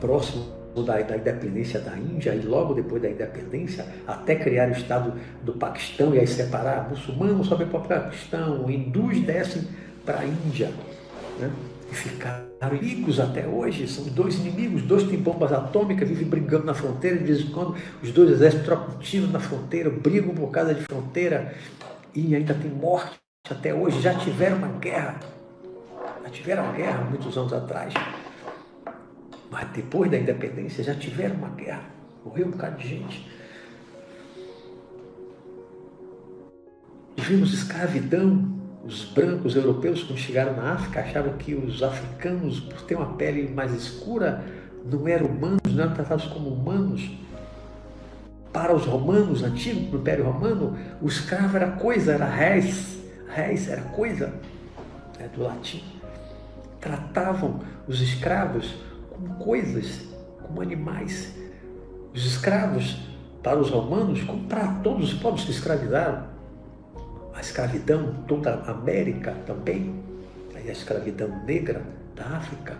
[0.00, 0.42] próximo
[0.86, 5.12] da, da, independência da Índia e logo depois da independência, até criar o Estado
[5.42, 9.68] do Paquistão e aí separar muçulmanos sobem para o Paquistão, hindus descem
[10.02, 10.72] para a Índia.
[11.38, 11.50] Né?
[11.90, 16.72] E ficaram inimigos até hoje, são dois inimigos, dois têm bombas atômicas, vivem brigando na
[16.72, 20.72] fronteira, de vez em quando os dois exércitos trocam tiro na fronteira, brigam por causa
[20.72, 21.54] de fronteira,
[22.14, 24.00] e ainda tem morte até hoje.
[24.00, 25.20] Já tiveram uma guerra,
[26.22, 27.92] já tiveram uma guerra muitos anos atrás,
[29.50, 31.84] mas depois da independência já tiveram uma guerra,
[32.24, 33.30] morreu um bocado de gente.
[37.16, 38.50] Vimos escravidão.
[38.84, 43.48] Os brancos europeus, quando chegaram na África, achavam que os africanos, por ter uma pele
[43.48, 44.44] mais escura,
[44.84, 47.08] não eram humanos, não eram tratados como humanos
[48.52, 52.98] para os romanos antigos, no Império Romano, o escravo era coisa, era res,
[53.28, 54.34] res era coisa,
[55.18, 55.82] é do latim.
[56.80, 58.74] Tratavam os escravos
[59.08, 60.02] como coisas,
[60.42, 61.34] como animais.
[62.14, 63.00] Os escravos,
[63.42, 66.26] para os romanos, como para todos os povos que escravizaram,
[67.34, 70.02] a escravidão, toda a América também,
[70.54, 71.82] a escravidão negra
[72.14, 72.76] da África.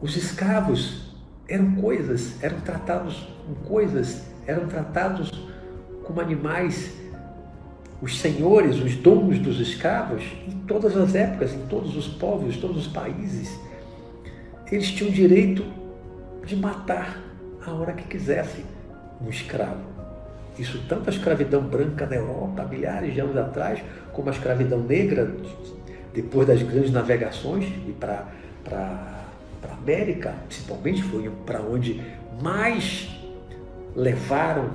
[0.00, 1.11] Os escravos
[1.48, 5.30] eram coisas, eram tratados com coisas, eram tratados
[6.04, 6.92] como animais.
[8.00, 12.86] Os senhores, os donos dos escravos, em todas as épocas, em todos os povos, todos
[12.86, 13.56] os países,
[14.70, 15.64] eles tinham o direito
[16.44, 17.20] de matar
[17.64, 18.64] a hora que quisessem,
[19.24, 19.92] um escravo.
[20.58, 23.80] Isso tanto a escravidão branca na Europa, milhares de anos atrás,
[24.12, 25.30] como a escravidão negra,
[26.12, 29.21] depois das grandes navegações e para
[29.82, 32.00] América, principalmente, foi para onde
[32.40, 33.08] mais
[33.94, 34.70] levaram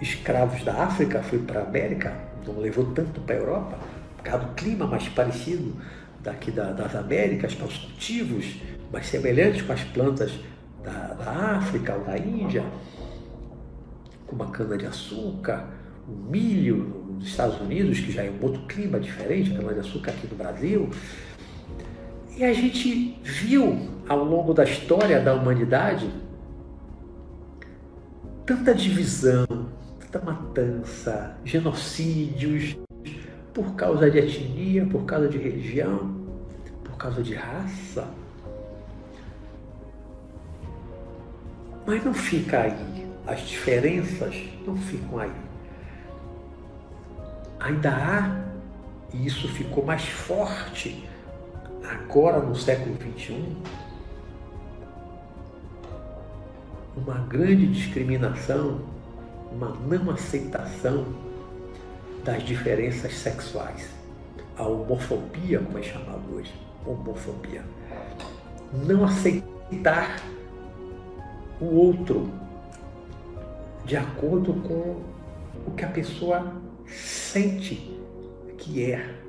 [0.00, 2.14] escravos da África, foi para a América,
[2.46, 3.78] não levou tanto para a Europa,
[4.16, 5.74] por causa do clima mais parecido
[6.22, 8.56] daqui da, das Américas, para os cultivos
[8.92, 10.32] mais semelhantes com as plantas
[10.82, 12.64] da, da África ou da Índia,
[14.26, 15.68] como a cana-de-açúcar,
[16.06, 20.26] o milho nos Estados Unidos, que já é um outro clima diferente, a cana-de-açúcar aqui
[20.26, 20.90] no Brasil.
[22.36, 23.78] E a gente viu
[24.08, 26.10] ao longo da história da humanidade
[28.44, 29.46] tanta divisão,
[30.00, 32.76] tanta matança, genocídios
[33.52, 36.12] por causa de etnia, por causa de religião,
[36.82, 38.08] por causa de raça.
[41.86, 43.06] Mas não fica aí.
[43.26, 44.34] As diferenças
[44.66, 45.32] não ficam aí.
[47.60, 48.44] Ainda há,
[49.14, 51.08] e isso ficou mais forte
[51.88, 53.56] agora no século XXI,
[56.96, 58.80] uma grande discriminação,
[59.52, 61.06] uma não aceitação
[62.24, 63.88] das diferenças sexuais.
[64.56, 66.54] A homofobia, como é chamado hoje,
[66.86, 67.64] homofobia.
[68.86, 70.20] Não aceitar
[71.60, 72.30] o outro
[73.84, 75.02] de acordo com
[75.66, 76.54] o que a pessoa
[76.86, 78.00] sente
[78.58, 79.23] que é.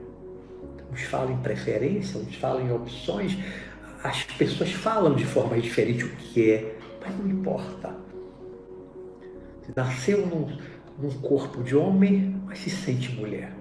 [0.91, 3.37] Uns falam em preferência, uns falam em opções.
[4.03, 7.95] As pessoas falam de forma diferente o que é, mas não importa.
[9.75, 10.57] Nasceu num,
[10.99, 13.51] num corpo de homem, mas se sente mulher.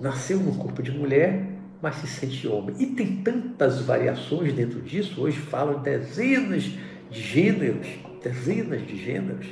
[0.00, 1.46] Nasceu num corpo de mulher,
[1.82, 2.74] mas se sente homem.
[2.78, 6.62] E tem tantas variações dentro disso, hoje falam dezenas
[7.10, 7.86] de gêneros,
[8.22, 9.46] dezenas de gêneros.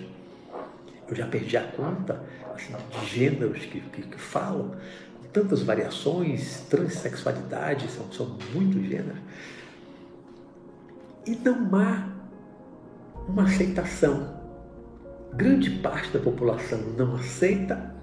[1.09, 2.23] Eu já perdi a conta
[2.55, 4.77] assim, de gêneros que, que, que falam,
[5.33, 9.19] tantas variações, transexualidade, são, são muitos gêneros.
[11.27, 12.09] E não há
[13.29, 14.41] uma aceitação.
[15.35, 17.95] Grande parte da população não aceita,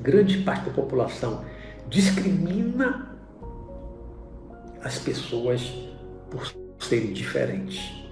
[0.00, 1.44] grande parte da população
[1.88, 3.16] discrimina
[4.82, 5.72] as pessoas
[6.30, 8.04] por serem diferentes,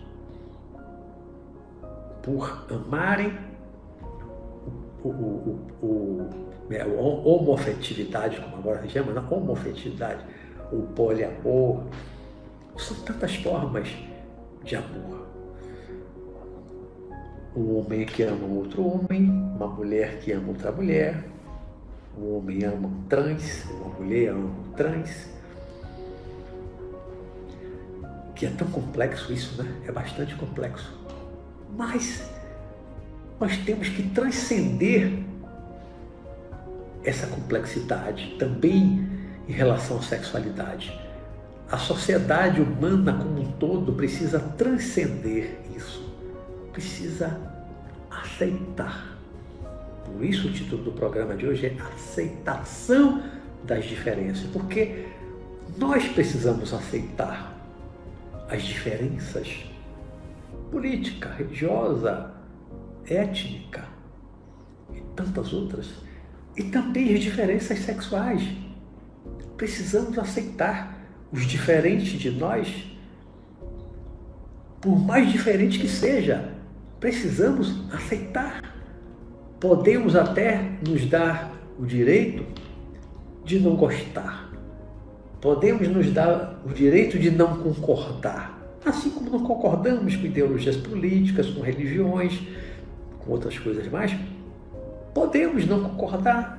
[2.23, 3.37] por amarem
[5.03, 6.31] o, o, o,
[6.69, 10.25] né, homofetividade, como agora se chama, a homofetividade,
[10.73, 11.85] o poliamor,
[12.77, 13.89] são tantas formas
[14.65, 15.27] de amor.
[17.55, 21.25] Um homem que ama outro homem, uma mulher que ama outra mulher,
[22.17, 25.29] um homem ama um trans, uma mulher ama um trans.
[28.35, 29.71] Que é tão complexo isso, né?
[29.87, 30.99] É bastante complexo.
[31.77, 32.29] Mas
[33.39, 35.23] nós temos que transcender
[37.05, 39.07] essa complexidade também
[39.49, 40.99] em relação à sexualidade.
[41.71, 46.15] A sociedade humana como um todo precisa transcender isso,
[46.73, 47.41] precisa
[48.11, 49.17] aceitar.
[50.05, 53.23] Por isso o título do programa de hoje é Aceitação
[53.65, 55.07] das Diferenças, porque
[55.79, 57.57] nós precisamos aceitar
[58.49, 59.65] as diferenças
[60.71, 62.33] política, religiosa,
[63.07, 63.85] étnica
[64.95, 65.87] e tantas outras,
[66.57, 68.43] e também as diferenças sexuais.
[69.57, 70.99] Precisamos aceitar
[71.33, 72.69] os diferentes de nós,
[74.81, 76.53] por mais diferente que seja,
[77.01, 78.75] precisamos aceitar.
[79.59, 82.45] Podemos até nos dar o direito
[83.45, 84.51] de não gostar.
[85.41, 88.61] Podemos nos dar o direito de não concordar.
[88.85, 92.41] Assim como não concordamos com ideologias políticas, com religiões,
[93.21, 94.13] com outras coisas mais,
[95.15, 96.59] podemos não concordar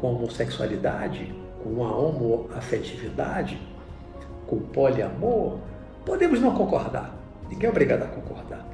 [0.00, 3.60] com a homossexualidade, com a homoafetividade,
[4.46, 5.58] com o poliamor,
[6.04, 7.14] podemos não concordar.
[7.48, 8.66] Ninguém é obrigado a concordar.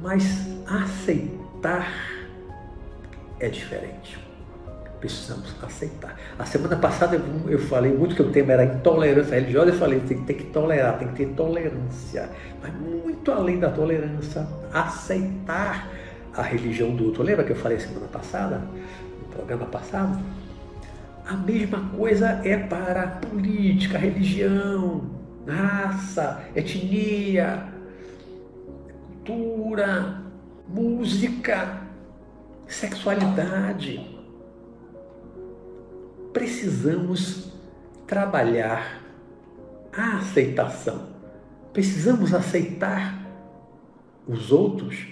[0.00, 1.88] Mas aceitar
[3.38, 4.18] é diferente.
[5.00, 6.14] Precisamos aceitar.
[6.38, 9.70] A semana passada eu, falei muito que o tema era intolerância religiosa.
[9.70, 12.28] Eu falei tem, tem que tolerar, tem que ter tolerância.
[12.62, 15.88] Mas muito além da tolerância, aceitar
[16.34, 17.22] a religião do outro.
[17.22, 18.58] Lembra que eu falei semana passada,
[19.20, 20.22] no programa passado?
[21.26, 25.10] A mesma coisa é para política, religião,
[25.46, 27.70] raça, etnia,
[29.24, 30.22] cultura,
[30.68, 31.82] música,
[32.66, 34.18] sexualidade.
[36.32, 37.52] Precisamos
[38.06, 39.02] trabalhar
[39.92, 41.08] a aceitação.
[41.72, 43.20] Precisamos aceitar
[44.26, 45.06] os outros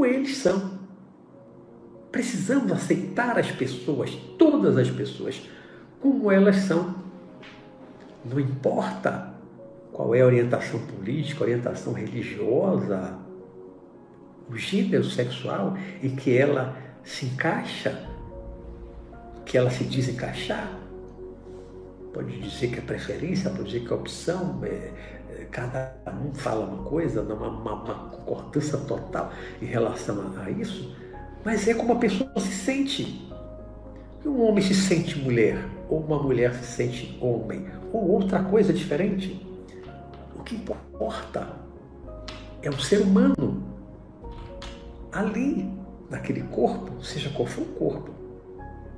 [0.00, 0.80] como eles são.
[2.10, 5.42] Precisamos aceitar as pessoas, todas as pessoas,
[6.00, 6.94] como elas são.
[8.24, 9.34] Não importa
[9.92, 13.18] qual é a orientação política, orientação religiosa,
[14.48, 16.74] o gênero sexual em que ela
[17.04, 18.08] se encaixa,
[19.44, 20.78] que ela se diz encaixar.
[22.14, 25.19] Pode dizer que é preferência, pode dizer que é opção, é,
[25.50, 25.94] cada
[26.24, 30.96] um fala uma coisa, uma, uma, uma concordância total em relação a, a isso,
[31.44, 33.28] mas é como a pessoa se sente.
[34.24, 39.46] Um homem se sente mulher, ou uma mulher se sente homem, ou outra coisa diferente.
[40.38, 41.56] O que importa
[42.62, 43.62] é o ser humano
[45.12, 45.68] ali,
[46.08, 48.10] naquele corpo, seja qual for o corpo,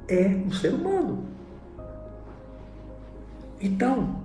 [0.08, 1.26] é um ser humano.
[3.60, 4.21] Então,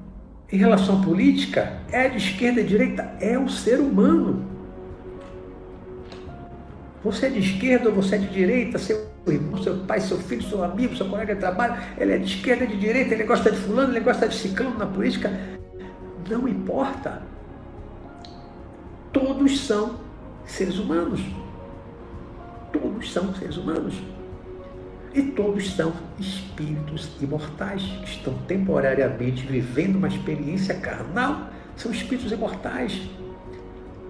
[0.52, 4.46] em relação à política, é de esquerda e de direita, é um ser humano.
[7.04, 10.42] Você é de esquerda ou você é de direita, seu irmão, seu pai, seu filho,
[10.44, 13.52] seu amigo, seu colega de trabalho, ele é de esquerda, e de direita, ele gosta
[13.52, 15.32] de fulano, ele gosta de ciclano na política,
[16.30, 17.22] não importa.
[19.12, 20.00] Todos são
[20.46, 21.22] seres humanos.
[22.72, 23.96] Todos são seres humanos.
[25.18, 31.50] E todos são espíritos imortais que estão temporariamente vivendo uma experiência carnal.
[31.76, 33.02] São espíritos imortais.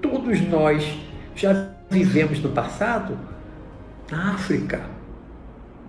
[0.01, 0.99] Todos nós
[1.34, 3.18] já vivemos no passado
[4.12, 4.82] na África,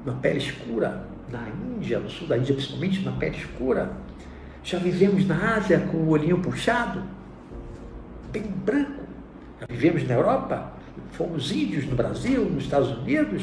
[0.07, 1.47] na pele escura, na
[1.77, 3.93] Índia, no sul da Índia, principalmente na pele escura
[4.69, 7.03] já vivemos na Ásia com o olhinho puxado,
[8.31, 9.05] bem branco.
[9.59, 10.73] Já vivemos na Europa,
[11.13, 13.43] fomos índios no Brasil, nos Estados Unidos.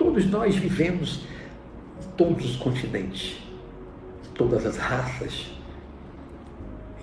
[0.00, 1.20] Todos nós vivemos
[2.00, 3.36] em todos os continentes,
[4.34, 5.52] todas as raças,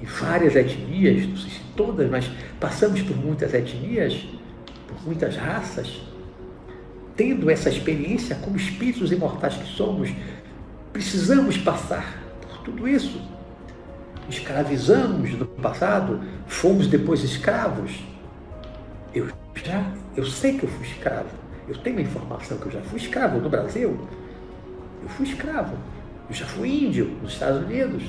[0.01, 2.27] em várias etnias, não sei se todas, mas
[2.59, 4.27] passamos por muitas etnias,
[4.87, 6.01] por muitas raças,
[7.15, 10.09] tendo essa experiência como espíritos imortais que somos,
[10.97, 13.21] Precisamos passar por tudo isso.
[14.27, 18.03] Escravizamos no passado, fomos depois escravos.
[19.13, 19.27] Eu
[19.63, 21.29] já, eu sei que eu fui escravo.
[21.67, 23.97] Eu tenho informação que eu já fui escravo no Brasil.
[25.03, 25.75] Eu fui escravo.
[26.29, 28.03] Eu já fui índio nos Estados Unidos.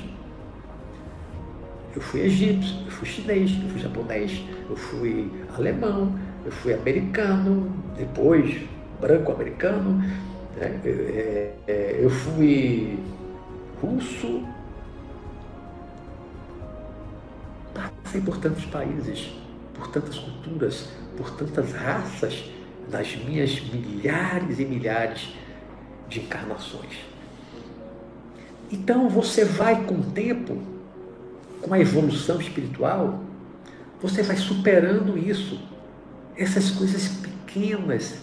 [1.95, 7.71] Eu fui egípcio, eu fui chinês, eu fui japonês, eu fui alemão, eu fui americano,
[7.97, 8.61] depois
[9.01, 9.97] branco-americano,
[10.55, 10.79] né?
[10.85, 12.99] É, é, eu fui
[13.81, 14.45] russo,
[17.73, 19.31] passei por tantos países,
[19.73, 22.51] por tantas culturas, por tantas raças,
[22.89, 25.29] nas minhas milhares e milhares
[26.07, 26.97] de encarnações.
[28.71, 30.61] Então você vai com o tempo,
[31.61, 33.23] com a evolução espiritual,
[34.01, 35.59] você vai superando isso,
[36.35, 38.19] essas coisas pequenas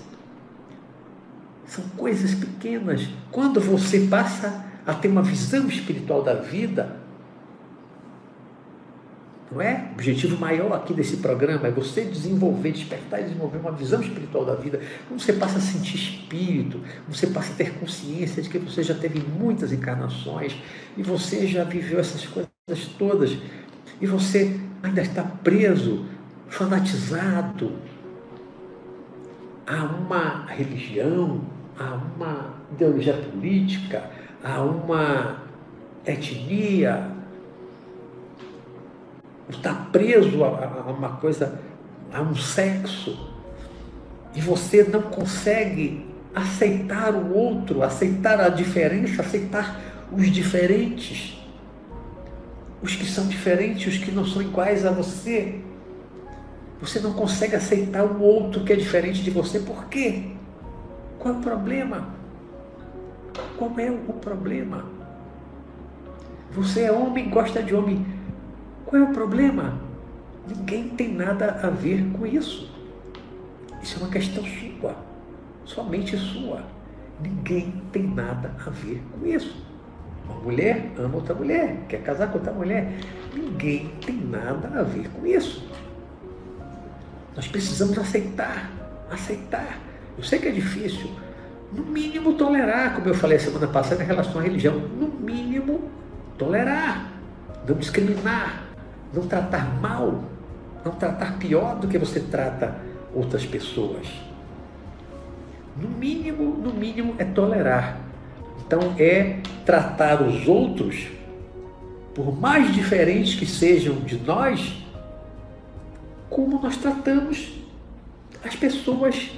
[1.67, 3.09] são coisas pequenas.
[3.31, 6.97] Quando você passa a ter uma visão espiritual da vida,
[9.57, 9.89] não é?
[9.91, 14.45] O objetivo maior aqui desse programa é você desenvolver, despertar e desenvolver uma visão espiritual
[14.45, 14.81] da vida.
[15.09, 18.95] Quando você passa a sentir espírito, você passa a ter consciência de que você já
[18.95, 20.55] teve muitas encarnações
[20.97, 22.51] e você já viveu essas coisas
[22.99, 23.37] todas
[23.99, 26.05] e você ainda está preso,
[26.49, 27.73] fanatizado
[29.67, 31.41] a uma religião,
[31.79, 34.11] a uma ideologia política,
[34.45, 35.43] a uma
[36.05, 37.16] etnia,
[39.49, 41.61] está preso a, a uma coisa,
[42.13, 43.35] a um sexo,
[44.35, 49.81] e você não consegue aceitar o outro, aceitar a diferença, aceitar
[50.13, 51.43] os diferentes,
[52.83, 55.61] os que são diferentes, os que não são iguais a você.
[56.81, 60.25] Você não consegue aceitar o outro que é diferente de você, por quê?
[61.19, 62.09] Qual é o problema?
[63.57, 64.85] Qual é o problema?
[66.53, 68.16] Você é homem, gosta de homem.
[68.87, 69.81] Qual é o problema?
[70.47, 72.73] Ninguém tem nada a ver com isso.
[73.83, 74.97] Isso é uma questão sua,
[75.65, 76.63] somente sua.
[77.21, 79.57] Ninguém tem nada a ver com isso.
[80.25, 82.93] Uma mulher ama outra mulher, quer casar com outra mulher.
[83.35, 85.69] Ninguém tem nada a ver com isso.
[87.35, 88.71] Nós precisamos aceitar,
[89.11, 89.79] aceitar.
[90.17, 91.11] Eu sei que é difícil.
[91.73, 94.79] No mínimo, tolerar, como eu falei semana passada em relação à religião.
[94.79, 95.91] No mínimo,
[96.39, 97.13] tolerar.
[97.69, 98.66] Não discriminar.
[99.17, 100.23] Não tratar mal.
[100.85, 102.77] Não tratar pior do que você trata
[103.15, 104.07] outras pessoas.
[105.75, 107.99] No mínimo, no mínimo, é tolerar.
[108.65, 111.09] Então, é tratar os outros,
[112.15, 114.85] por mais diferentes que sejam de nós,
[116.29, 117.53] como nós tratamos
[118.45, 119.31] as pessoas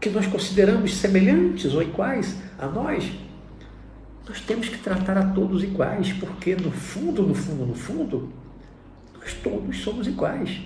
[0.00, 3.10] que nós consideramos semelhantes ou iguais a nós.
[4.30, 8.32] Nós temos que tratar a todos iguais, porque no fundo, no fundo, no fundo,
[9.18, 10.60] nós todos somos iguais.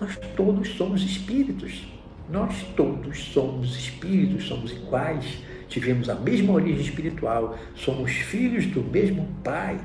[0.00, 1.84] Nós todos somos espíritos.
[2.30, 9.26] Nós todos somos espíritos, somos iguais, tivemos a mesma origem espiritual, somos filhos do mesmo
[9.42, 9.80] Pai,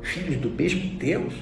[0.00, 1.34] filhos do mesmo Deus.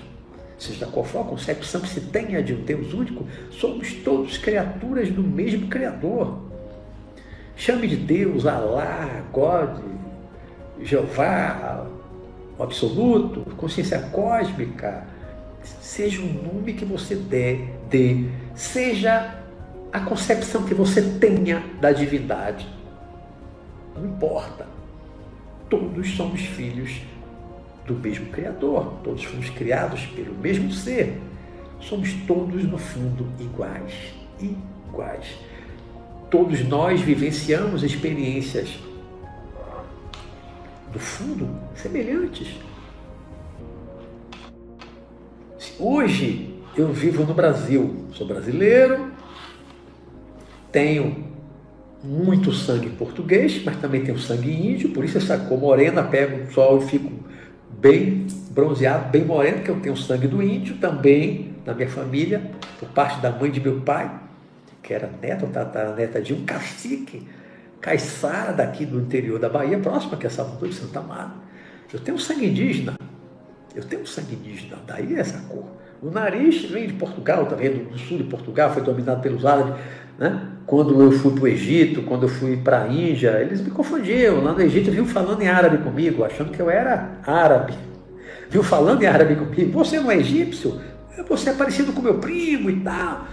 [0.59, 5.09] Seja qual for a concepção que se tenha de um Deus único, somos todos criaturas
[5.09, 6.43] do mesmo Criador.
[7.55, 9.93] Chame de Deus, Alá, God,
[10.85, 11.87] Jeová,
[12.59, 15.07] o absoluto, consciência cósmica,
[15.81, 18.25] seja o nome que você der, dê,
[18.55, 19.39] seja
[19.93, 22.67] a concepção que você tenha da divindade.
[23.97, 24.67] Não importa.
[25.69, 27.03] Todos somos filhos
[27.87, 31.21] do mesmo Criador, todos fomos criados pelo mesmo ser.
[31.81, 34.15] Somos todos, no fundo, iguais.
[34.41, 35.27] Iguais.
[36.31, 38.79] Todos nós vivenciamos experiências,
[40.93, 42.49] no fundo, semelhantes.
[45.79, 49.11] Hoje eu vivo no Brasil, sou brasileiro,
[50.71, 51.33] tenho
[52.05, 56.53] muito sangue português, mas também tenho sangue índio, por isso essa cor morena, pego o
[56.53, 57.11] sol e fico
[57.71, 62.89] bem bronzeado, bem moreno, porque eu tenho sangue do índio também na minha família, por
[62.91, 64.11] parte da mãe de meu pai,
[64.83, 67.27] que era neta neta de um cacique,
[67.83, 71.33] caiçara daqui do interior da Bahia, próxima que é Salvador de Santa Amaro.
[71.93, 72.95] Eu tenho sangue indígena,
[73.75, 75.65] eu tenho sangue indígena, daí essa cor.
[76.01, 79.75] O nariz vem de Portugal, também do sul de Portugal, foi dominado pelos árabes.
[80.19, 80.49] Né?
[80.65, 84.43] Quando eu fui para o Egito, quando eu fui para a Índia, eles me confundiam.
[84.43, 87.75] Lá no Egito viu falando em árabe comigo, achando que eu era árabe.
[88.49, 89.73] Viu falando em árabe comigo.
[89.73, 90.81] Você não é egípcio?
[91.29, 93.27] Você é parecido com meu primo e tal.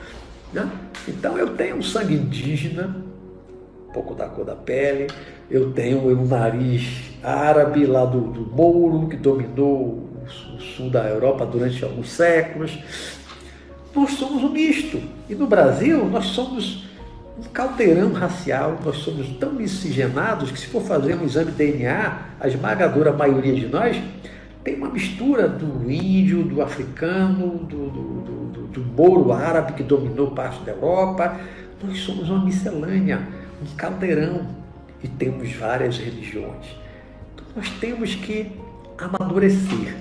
[0.54, 0.70] Né?
[1.08, 2.96] Então eu tenho sangue indígena,
[3.90, 5.08] um pouco da cor da pele,
[5.50, 11.46] eu tenho um nariz árabe lá do, do Mouro, que dominou o sul da Europa
[11.46, 12.78] durante alguns séculos.
[13.96, 15.02] Nós somos um misto.
[15.28, 16.88] E no Brasil, nós somos
[17.38, 22.48] um caldeirão racial, nós somos tão miscigenados que, se for fazer um exame DNA, a
[22.48, 24.00] esmagadora maioria de nós
[24.64, 30.32] tem uma mistura do índio, do africano, do, do, do, do mouro árabe que dominou
[30.32, 31.40] parte da Europa.
[31.82, 33.26] Nós somos uma miscelânea,
[33.62, 34.48] um caldeirão
[35.04, 36.66] e temos várias religiões.
[37.34, 38.52] Então, nós temos que
[38.98, 39.96] amadurecer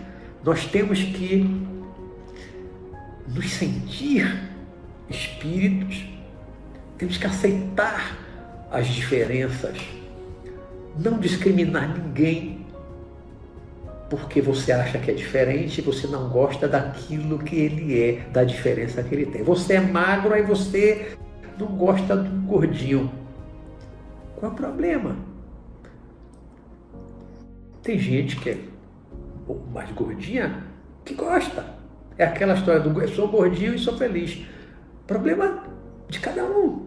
[0.45, 1.45] nós temos que
[3.27, 4.49] nos sentir
[5.11, 6.09] espíritos,
[6.97, 8.17] temos que aceitar
[8.71, 9.77] as diferenças,
[10.99, 12.67] não discriminar ninguém
[14.09, 19.03] porque você acha que é diferente, você não gosta daquilo que ele é, da diferença
[19.03, 19.43] que ele tem.
[19.43, 21.19] Você é magro, aí você
[21.59, 23.13] não gosta do gordinho.
[24.39, 25.17] Qual é o problema?
[27.83, 28.59] Tem gente que é
[29.73, 30.63] mais gordinha
[31.05, 31.65] que gosta.
[32.17, 34.47] É aquela história do sou gordinho e sou feliz.
[35.09, 35.65] Problema
[36.09, 36.87] de cada um.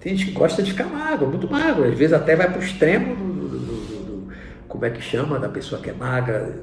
[0.00, 1.84] Tem gente que gosta de ficar magro, muito magro.
[1.84, 4.32] Às vezes até vai para o extremo do, do, do, do,
[4.66, 6.62] como é que chama, da pessoa que é magra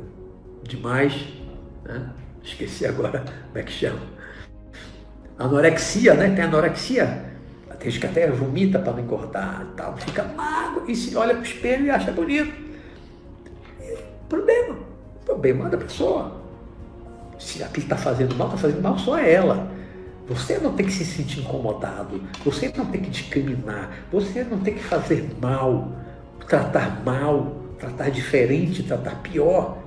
[0.64, 1.28] demais.
[1.84, 2.10] Né?
[2.44, 4.00] Esqueci agora como é que chama.
[5.38, 6.32] Anorexia, né?
[6.32, 7.31] Tem anorexia.
[7.82, 9.98] Tem que até vomita para não engordar e tal.
[9.98, 12.54] Fica magro e se olha para o espelho e acha bonito.
[14.30, 14.76] Problema.
[15.26, 16.40] Problema da pessoa.
[17.40, 19.72] Se aquilo está fazendo mal, está fazendo mal só ela.
[20.28, 22.22] Você não tem que se sentir incomodado.
[22.46, 23.90] Você não tem que discriminar.
[24.12, 25.92] Você não tem que fazer mal,
[26.48, 29.80] tratar mal, tratar diferente, tratar pior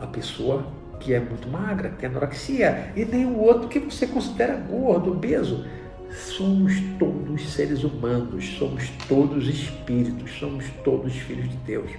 [0.00, 0.64] a pessoa
[1.00, 5.12] que é muito magra, que tem anorexia, e nem o outro que você considera gordo,
[5.12, 5.66] obeso.
[6.10, 11.90] Somos todos seres humanos, somos todos espíritos, somos todos filhos de Deus.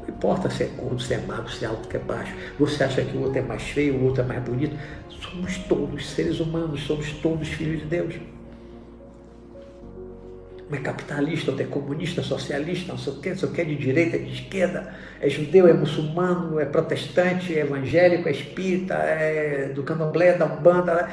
[0.00, 2.34] Não importa se é gordo, se é magro, se é alto, se é baixo.
[2.58, 4.76] Você acha que o outro é mais feio, o outro é mais bonito.
[5.08, 8.14] Somos todos seres humanos, somos todos filhos de Deus.
[10.68, 13.64] Não é capitalista, não é comunista, socialista, não sei o quê, não sei o quê,
[13.64, 19.68] de direita, de esquerda, é judeu, é muçulmano, é protestante, é evangélico, é espírita, é
[19.68, 21.08] do candomblé, da umbanda.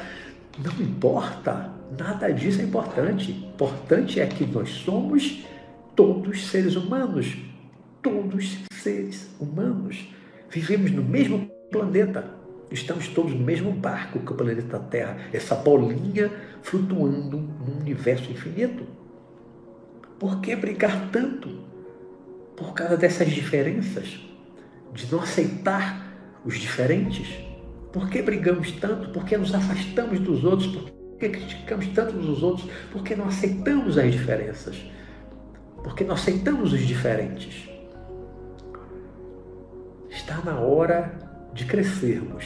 [0.57, 3.31] Não importa, nada disso é importante.
[3.31, 5.43] Importante é que nós somos
[5.95, 7.37] todos seres humanos,
[8.01, 10.07] todos seres humanos.
[10.49, 12.41] Vivemos no mesmo planeta.
[12.71, 16.31] Estamos todos no mesmo barco que o planeta Terra, essa bolinha
[16.63, 18.83] flutuando num universo infinito.
[20.19, 21.49] Por que brigar tanto?
[22.55, 24.19] Por causa dessas diferenças,
[24.93, 27.27] de não aceitar os diferentes.
[27.91, 29.09] Por que brigamos tanto?
[29.09, 30.67] Por que nos afastamos dos outros?
[30.67, 32.69] Por que criticamos tanto dos outros?
[32.91, 34.75] Por que não aceitamos as diferenças?
[35.83, 37.69] Por que não aceitamos os diferentes?
[40.09, 41.13] Está na hora
[41.53, 42.45] de crescermos.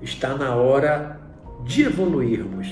[0.00, 1.20] Está na hora
[1.64, 2.68] de evoluirmos.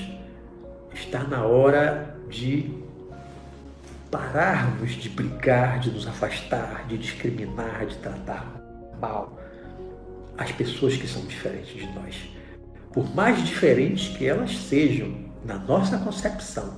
[0.93, 2.71] Está na hora de
[4.09, 8.45] pararmos de brigar, de nos afastar, de discriminar, de tratar
[8.99, 9.37] mal
[10.37, 12.15] as pessoas que são diferentes de nós.
[12.93, 16.73] Por mais diferentes que elas sejam, na nossa concepção,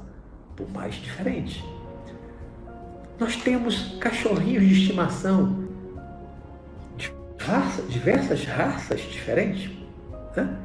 [0.56, 1.64] por mais diferentes.
[3.20, 5.68] Nós temos cachorrinhos de estimação,
[6.96, 9.72] de raça, diversas raças diferentes,
[10.36, 10.58] né?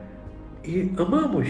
[0.65, 1.49] e amamos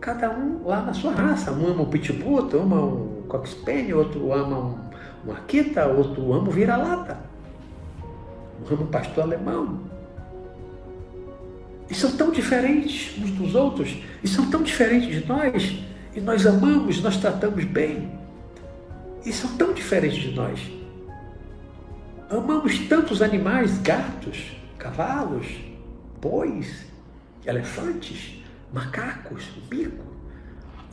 [0.00, 1.52] cada um lá na sua raça.
[1.52, 3.56] Um ama o pitbull, outro ama um cox
[3.94, 4.78] outro ama um,
[5.26, 7.18] um Akita, outro ama o vira-lata.
[8.60, 9.80] Um ama o pastor alemão.
[11.90, 15.76] E são tão diferentes uns dos outros, e são tão diferentes de nós,
[16.14, 18.10] e nós amamos, nós tratamos bem,
[19.24, 20.60] e são tão diferentes de nós.
[22.30, 25.46] Amamos tantos animais, gatos, cavalos,
[26.20, 26.84] bois,
[27.46, 30.04] elefantes, macacos, bico.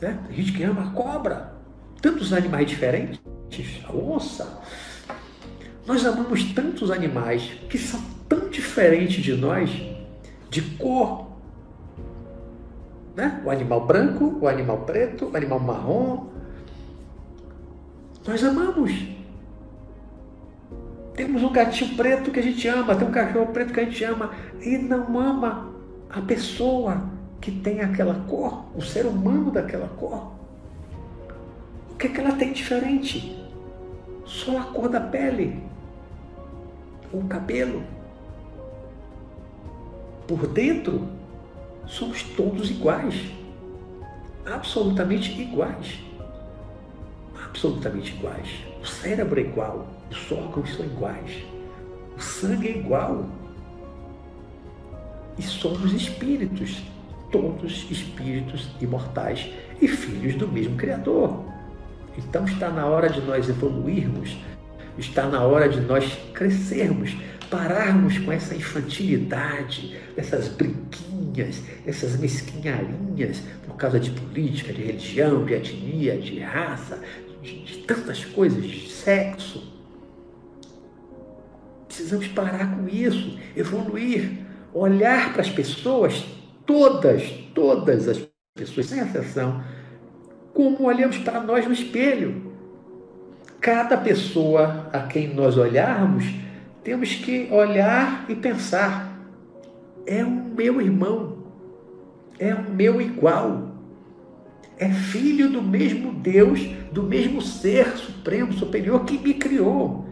[0.00, 0.18] Né?
[0.30, 1.54] Gente que ama a cobra,
[2.00, 3.20] tantos animais diferentes,
[3.86, 4.62] a onça.
[5.86, 9.70] Nós amamos tantos animais que são tão diferentes de nós,
[10.56, 11.26] de cor.
[13.14, 13.42] Né?
[13.44, 16.28] O animal branco, o animal preto, o animal marrom.
[18.26, 18.92] Nós amamos.
[21.14, 24.02] Temos um gatinho preto que a gente ama, tem um cachorro preto que a gente
[24.04, 24.30] ama
[24.62, 25.72] e não ama
[26.08, 30.32] a pessoa que tem aquela cor, o ser humano daquela cor.
[31.90, 33.46] O que, é que ela tem diferente?
[34.24, 35.62] Só a cor da pele,
[37.12, 37.95] o cabelo.
[40.26, 41.06] Por dentro,
[41.86, 43.14] somos todos iguais.
[44.44, 45.98] Absolutamente iguais.
[47.44, 48.48] Absolutamente iguais.
[48.80, 51.44] O cérebro é igual, os órgãos são iguais,
[52.16, 53.26] o sangue é igual.
[55.38, 56.82] E somos espíritos
[57.30, 59.50] todos espíritos imortais
[59.80, 61.44] e filhos do mesmo Criador.
[62.16, 64.36] Então está na hora de nós evoluirmos,
[64.96, 67.14] está na hora de nós crescermos,
[67.50, 75.54] pararmos com essa infantilidade, essas briguinhas, essas mesquinharinhas por causa de política, de religião, de
[75.54, 76.98] etnia, de raça,
[77.42, 79.72] de, de tantas coisas, de sexo.
[81.86, 84.38] Precisamos parar com isso, evoluir,
[84.72, 86.24] olhar para as pessoas
[86.64, 87.22] todas,
[87.54, 89.62] todas as pessoas, sem exceção,
[90.52, 92.54] como olhamos para nós no espelho.
[93.60, 96.24] Cada pessoa a quem nós olharmos,
[96.82, 99.15] temos que olhar e pensar:
[100.06, 101.38] é o meu irmão,
[102.38, 103.72] é o meu igual,
[104.78, 106.60] é filho do mesmo Deus,
[106.92, 110.06] do mesmo ser supremo, superior que me criou.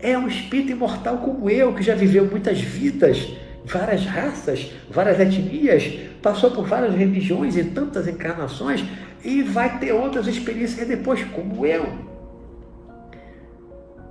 [0.00, 3.34] É um espírito imortal como eu, que já viveu muitas vidas
[3.64, 8.84] várias raças, várias etnias, passou por várias religiões e tantas encarnações
[9.24, 11.86] e vai ter outras experiências depois, como eu.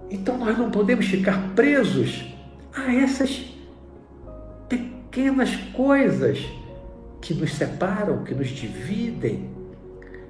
[0.10, 2.26] Então nós não podemos ficar presos
[2.74, 3.53] a essas
[5.14, 6.43] pequenas coisas
[7.22, 9.47] que nos separam, que nos dividem,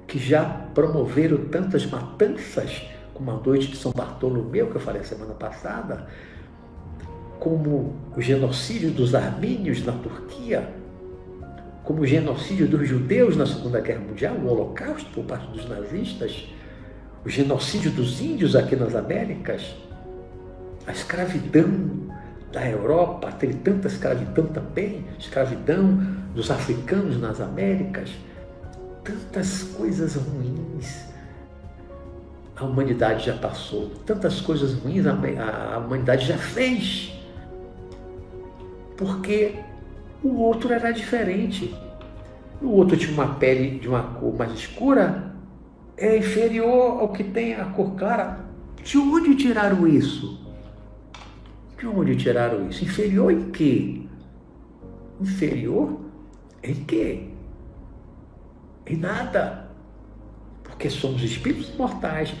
[0.06, 2.82] que já promoveram tantas matanças,
[3.14, 6.06] como a noite de São Bartolomeu, que eu falei semana passada,
[7.40, 10.68] como o genocídio dos armênios na Turquia,
[11.82, 16.46] como o genocídio dos judeus na Segunda Guerra Mundial, o Holocausto por parte dos nazistas,
[17.24, 19.74] o genocídio dos índios aqui nas Américas,
[20.86, 22.03] a escravidão
[22.54, 26.00] da Europa, teve tanta escravidão também, escravidão
[26.34, 28.10] dos africanos nas Américas,
[29.02, 31.12] tantas coisas ruins
[32.56, 37.12] a humanidade já passou, tantas coisas ruins a, humanidade já fez
[38.96, 39.56] porque
[40.22, 41.74] o outro era diferente.
[42.62, 45.34] O outro tinha uma pele de uma cor mais escura,
[45.96, 48.38] é inferior ao que tem a cor clara.
[48.82, 50.43] De onde tiraram isso?
[51.84, 52.82] De onde tiraram isso?
[52.82, 54.00] Inferior em quê?
[55.20, 56.00] Inferior
[56.62, 57.28] em quê?
[58.86, 59.68] Em nada.
[60.62, 62.34] Porque somos espíritos mortais.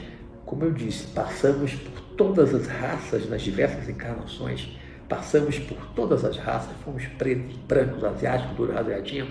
[0.46, 4.78] Como eu disse, passamos por todas as raças nas diversas encarnações
[5.08, 9.28] Passamos por todas as raças, fomos pretos, brancos, asiáticos, duros, rasgadinhos,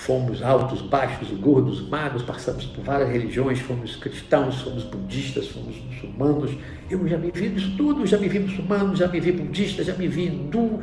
[0.00, 6.52] fomos altos, baixos, gordos, magros, passamos por várias religiões, fomos cristãos, fomos budistas, fomos muçulmanos.
[6.88, 10.08] Eu já me vi tudo, já me vi muçulmano, já me vi budista, já me
[10.08, 10.80] vi hindu,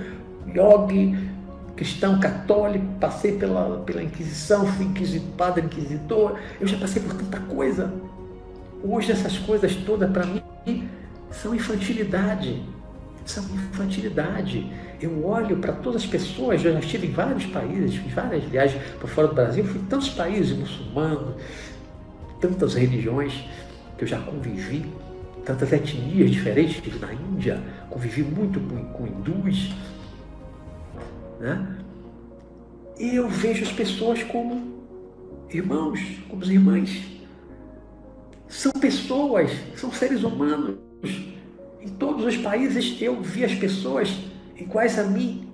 [0.56, 1.18] yogi,
[1.76, 7.40] cristão católico, passei pela, pela Inquisição, fui inquisitor, padre inquisitor, eu já passei por tanta
[7.40, 7.92] coisa.
[8.84, 10.88] Hoje essas coisas todas para mim
[11.32, 12.62] são infantilidade.
[13.28, 14.72] São infantilidade.
[15.02, 18.82] Eu olho para todas as pessoas, eu já estive em vários países, fiz várias viagens
[18.98, 21.36] para fora do Brasil, fui em tantos países muçulmanos,
[22.40, 23.34] tantas religiões
[23.98, 24.86] que eu já convivi,
[25.46, 29.76] tantas etnias diferentes, estive na Índia, convivi muito com, com hindus,
[31.40, 31.78] né?
[32.98, 34.86] E eu vejo as pessoas como
[35.52, 36.00] irmãos,
[36.30, 37.04] como irmãs.
[38.48, 40.78] São pessoas, são seres humanos.
[41.88, 44.14] Em todos os países eu vi as pessoas
[44.58, 45.48] iguais a mim,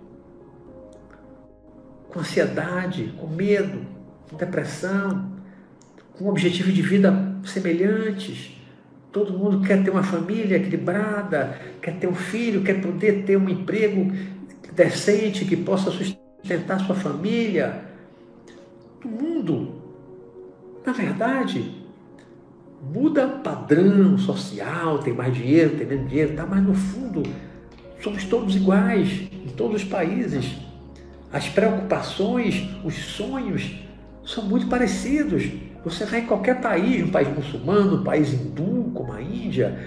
[2.09, 3.85] com ansiedade, com medo,
[4.27, 5.31] com depressão,
[6.13, 8.51] com objetivo de vida semelhantes.
[9.11, 13.47] Todo mundo quer ter uma família equilibrada, quer ter um filho, quer poder ter um
[13.47, 14.11] emprego
[14.73, 17.85] decente que possa sustentar sua família.
[19.05, 19.83] O mundo,
[20.83, 21.82] na verdade,
[22.91, 26.45] muda padrão social, tem mais dinheiro, tem menos dinheiro, tá?
[26.45, 27.23] mas no fundo
[28.01, 30.55] somos todos iguais em todos os países.
[31.31, 33.79] As preocupações, os sonhos
[34.25, 35.49] são muito parecidos.
[35.83, 39.79] Você vai em qualquer país, um país muçulmano, um país hindu, como a Índia,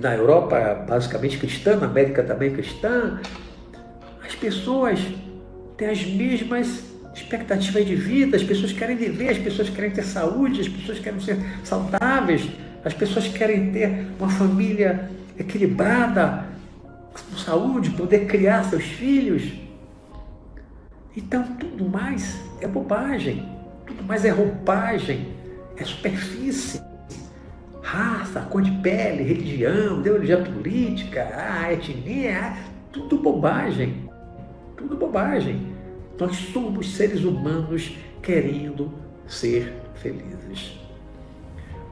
[0.00, 3.20] na Europa basicamente cristã, na América também cristã,
[4.24, 5.00] as pessoas
[5.76, 10.60] têm as mesmas expectativas de vida, as pessoas querem viver, as pessoas querem ter saúde,
[10.60, 12.48] as pessoas querem ser saudáveis,
[12.84, 16.44] as pessoas querem ter uma família equilibrada,
[17.12, 19.52] com saúde, poder criar seus filhos.
[21.16, 23.48] Então tudo mais é bobagem,
[23.86, 25.34] tudo mais é roupagem,
[25.76, 26.80] é superfície.
[27.82, 32.56] Raça, cor de pele, religião, ideologia política, a etnia,
[32.92, 34.08] tudo bobagem.
[34.76, 35.69] Tudo bobagem.
[36.20, 38.92] Nós somos seres humanos querendo
[39.26, 40.78] ser felizes.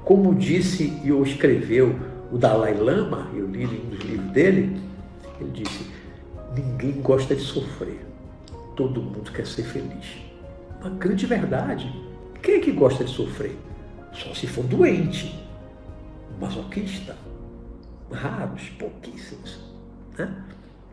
[0.04, 1.98] Como disse e ou escreveu
[2.30, 4.78] o Dalai Lama, eu li um dos livros dele,
[5.40, 5.90] ele disse:
[6.54, 8.04] ninguém gosta de sofrer,
[8.76, 10.18] todo mundo quer ser feliz.
[10.78, 11.90] Uma grande verdade.
[12.42, 13.56] Quem é que gosta de sofrer?
[14.12, 15.42] Só se for doente,
[16.38, 17.16] masoquista.
[18.12, 19.58] Raros, pouquíssimos.
[20.18, 20.30] Né?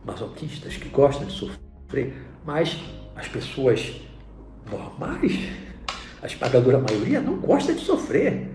[0.06, 2.14] Masoquistas que gostam de sofrer,
[2.46, 2.78] mas
[3.16, 4.02] as pessoas
[4.70, 5.50] normais,
[6.22, 8.50] a esmagadora maioria, não gosta de sofrer.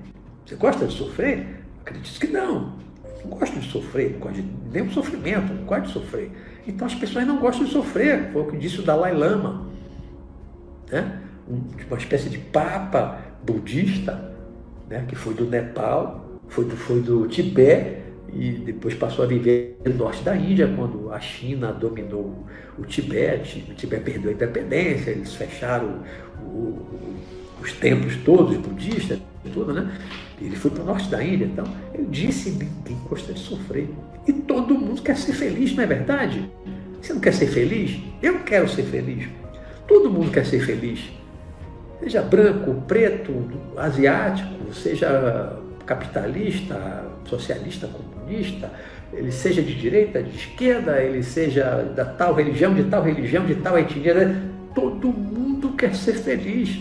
[0.44, 1.64] Você gosta de sofrer?
[1.80, 2.78] Acredito que não.
[3.24, 6.30] Não gosto de sofrer, não gosto de nenhum sofrimento, não gosto de sofrer.
[6.66, 9.68] Então as pessoas não gostam de sofrer, foi o que disse o Dalai Lama.
[10.90, 11.20] Né?
[11.88, 14.32] Uma espécie de papa budista,
[14.88, 15.04] né?
[15.06, 17.99] que foi do Nepal, foi do, foi do Tibete
[18.32, 22.46] e depois passou a viver no norte da Índia, quando a China dominou
[22.78, 26.02] o Tibete, o Tibete perdeu a independência, eles fecharam
[26.42, 27.16] o, o,
[27.60, 29.18] os templos todos budistas,
[29.52, 29.90] tudo, né?
[30.40, 33.88] Ele foi para o norte da Índia, então ele disse: ninguém gosta de sofrer.
[34.26, 36.50] E todo mundo quer ser feliz, não é verdade?
[37.00, 38.00] Você não quer ser feliz?
[38.22, 39.28] Eu quero ser feliz.
[39.86, 41.10] Todo mundo quer ser feliz.
[42.00, 43.32] Seja branco, preto,
[43.76, 47.88] asiático, seja capitalista, socialista,
[48.30, 48.70] comunista,
[49.12, 53.56] ele seja de direita, de esquerda, ele seja da tal religião, de tal religião, de
[53.56, 54.50] tal etnia, né?
[54.74, 56.78] todo mundo quer ser feliz.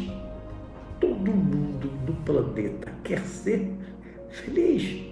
[0.99, 3.71] Todo mundo no planeta quer ser
[4.29, 5.09] feliz.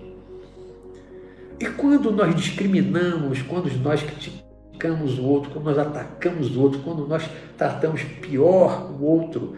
[1.59, 7.07] E quando nós discriminamos, quando nós criticamos o outro, quando nós atacamos o outro, quando
[7.07, 7.27] nós
[7.57, 9.55] tratamos pior o outro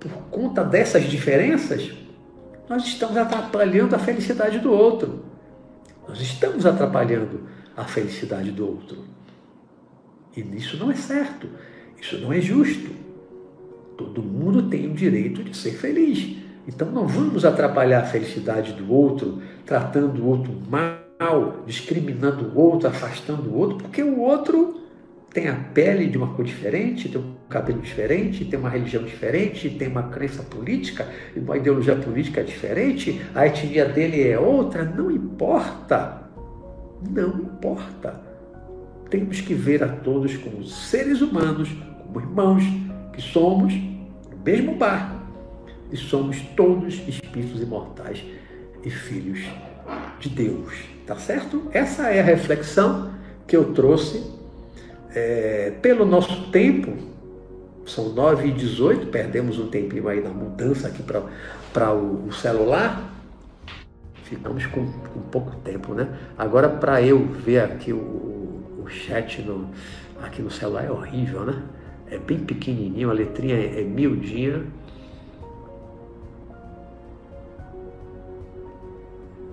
[0.00, 1.92] por conta dessas diferenças,
[2.68, 5.31] nós estamos atrapalhando a felicidade do outro.
[6.08, 7.40] Nós estamos atrapalhando
[7.76, 9.04] a felicidade do outro.
[10.36, 11.48] E isso não é certo.
[12.00, 12.90] Isso não é justo.
[13.96, 16.38] Todo mundo tem o direito de ser feliz.
[16.66, 22.88] Então não vamos atrapalhar a felicidade do outro, tratando o outro mal, discriminando o outro,
[22.88, 24.81] afastando o outro, porque o outro
[25.32, 29.70] tem a pele de uma cor diferente, tem um cabelo diferente, tem uma religião diferente,
[29.70, 36.22] tem uma crença política, uma ideologia política diferente, a etnia dele é outra, não importa.
[37.10, 38.20] Não importa.
[39.08, 41.70] Temos que ver a todos como seres humanos,
[42.04, 42.62] como irmãos,
[43.12, 45.16] que somos no mesmo barco
[45.90, 48.22] e somos todos espíritos imortais
[48.84, 49.40] e filhos
[50.20, 50.74] de Deus.
[51.06, 51.68] Tá certo?
[51.72, 53.10] Essa é a reflexão
[53.46, 54.41] que eu trouxe
[55.14, 56.92] é, pelo nosso tempo,
[57.86, 63.12] são 9 e 18, perdemos um tempinho aí na mudança aqui para o, o, celular,
[64.24, 66.08] ficamos com, com pouco tempo, né?
[66.38, 67.98] Agora, para eu ver aqui o,
[68.78, 69.68] o chat no,
[70.22, 71.62] Aqui no celular é horrível, né?
[72.06, 74.64] É bem pequenininho, a letrinha é, é miudinha.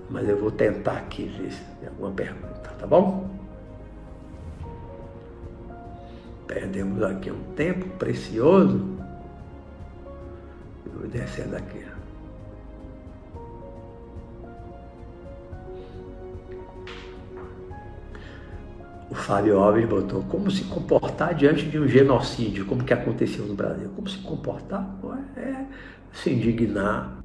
[0.08, 3.29] Mas eu vou tentar aqui ver se tem alguma pergunta, tá bom?
[6.50, 8.84] Perdemos aqui um tempo precioso.
[10.84, 11.80] Vou descendo aqui.
[19.08, 23.54] O Fábio Alves botou como se comportar diante de um genocídio, como que aconteceu no
[23.54, 23.88] Brasil.
[23.94, 24.98] Como se comportar
[25.36, 25.66] é
[26.12, 27.16] se indignar,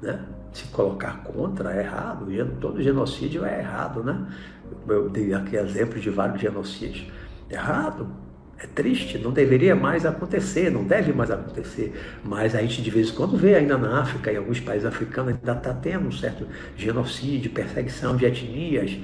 [0.00, 0.24] né?
[0.54, 2.26] se colocar contra é errado.
[2.62, 4.26] Todo genocídio é errado, né?
[4.88, 7.25] Eu dei aqui exemplos de vários genocídios.
[7.50, 8.08] Errado,
[8.58, 11.94] é triste, não deveria mais acontecer, não deve mais acontecer.
[12.24, 15.34] Mas a gente de vez em quando vê ainda na África, em alguns países africanos,
[15.34, 18.98] ainda está tendo um certo genocídio, perseguição de etnias,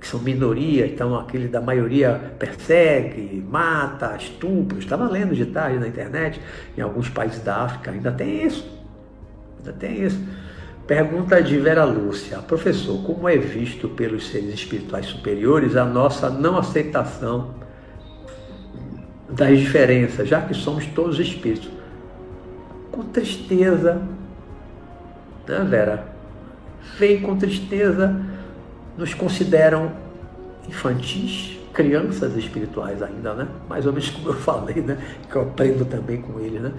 [0.00, 4.78] que são minorias, então aquele da maioria persegue, mata, estupra.
[4.78, 6.40] Estava lendo de tarde na internet,
[6.76, 8.68] em alguns países da África ainda tem isso.
[9.58, 10.20] Ainda tem isso.
[10.86, 12.38] Pergunta de Vera Lúcia.
[12.38, 17.61] Professor, como é visto pelos seres espirituais superiores a nossa não aceitação
[19.32, 21.70] das diferenças, já que somos todos espíritos?
[22.90, 24.02] Com tristeza,
[25.48, 26.06] né, Vera?
[26.98, 28.14] Vem com tristeza,
[28.96, 29.92] nos consideram
[30.68, 33.48] infantis, crianças espirituais ainda, né?
[33.68, 34.98] Mais ou menos como eu falei, né?
[35.30, 36.72] Que eu aprendo também com ele, né?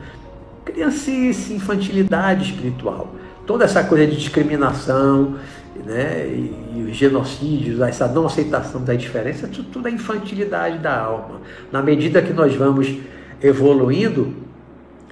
[0.63, 3.13] Criancice, infantilidade espiritual
[3.45, 5.35] toda essa coisa de discriminação,
[5.79, 11.41] né, e, os genocídios, essa não aceitação da diferença, tudo, tudo é infantilidade da alma.
[11.71, 12.99] Na medida que nós vamos
[13.41, 14.35] evoluindo,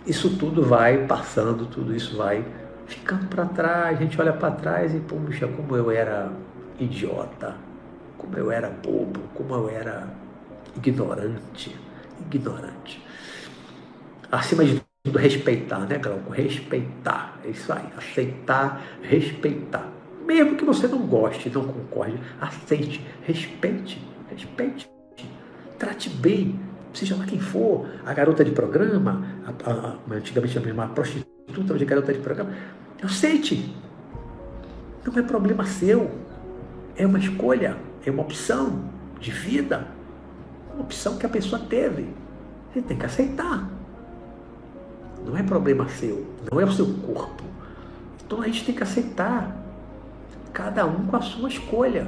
[0.05, 2.45] isso tudo vai passando, tudo isso vai
[2.85, 3.97] ficando para trás.
[3.97, 6.31] A gente olha para trás e, puxa, como eu era
[6.79, 7.55] idiota,
[8.17, 10.07] como eu era bobo, como eu era
[10.75, 11.75] ignorante,
[12.19, 13.03] ignorante.
[14.31, 16.31] Acima de tudo respeitar, né, Glauco?
[16.31, 17.39] Respeitar.
[17.43, 17.85] É isso aí.
[17.97, 20.00] Aceitar, respeitar.
[20.25, 24.89] Mesmo que você não goste, não concorde, aceite, respeite, respeite.
[25.77, 26.59] Trate bem,
[26.93, 31.83] seja lá quem for, a garota de programa, a, a, a, antigamente chamava prostituta, hoje
[31.83, 32.51] é garota de programa.
[33.01, 33.75] Aceite.
[35.03, 36.11] Não é problema seu.
[36.95, 38.83] É uma escolha, é uma opção
[39.19, 39.87] de vida.
[40.73, 42.07] Uma opção que a pessoa teve.
[42.71, 43.67] Você tem que aceitar.
[45.25, 47.43] Não é problema seu, não é o seu corpo.
[48.25, 49.55] Então a gente tem que aceitar,
[50.53, 52.07] cada um com a sua escolha.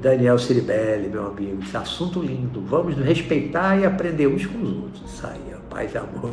[0.00, 2.60] Daniel Ciribelli, meu amigo, esse assunto lindo.
[2.62, 5.12] Vamos nos respeitar e aprender uns com os outros.
[5.12, 6.30] Isso aí, paz e amor.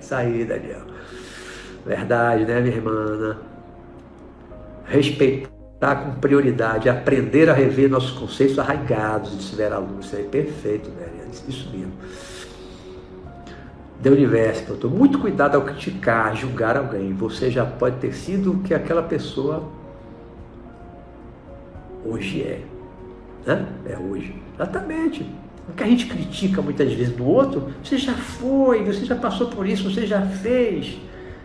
[0.00, 0.82] Isso aí, Daniel.
[1.86, 3.36] Verdade, né, minha irmã?
[4.84, 10.18] Respeitar com prioridade, aprender a rever nossos conceitos arraigados, disse Vera Lúcia.
[10.18, 11.18] Aí, perfeito, velho.
[11.46, 11.92] Isso mesmo
[14.00, 14.72] da universo.
[14.72, 17.12] Então, muito cuidado ao criticar, julgar alguém.
[17.14, 19.68] Você já pode ter sido o que aquela pessoa
[22.04, 22.62] hoje é.
[23.44, 23.66] Né?
[23.86, 24.34] É hoje.
[24.54, 25.26] Exatamente.
[25.68, 29.48] O que a gente critica muitas vezes do outro, você já foi, você já passou
[29.48, 30.98] por isso, você já fez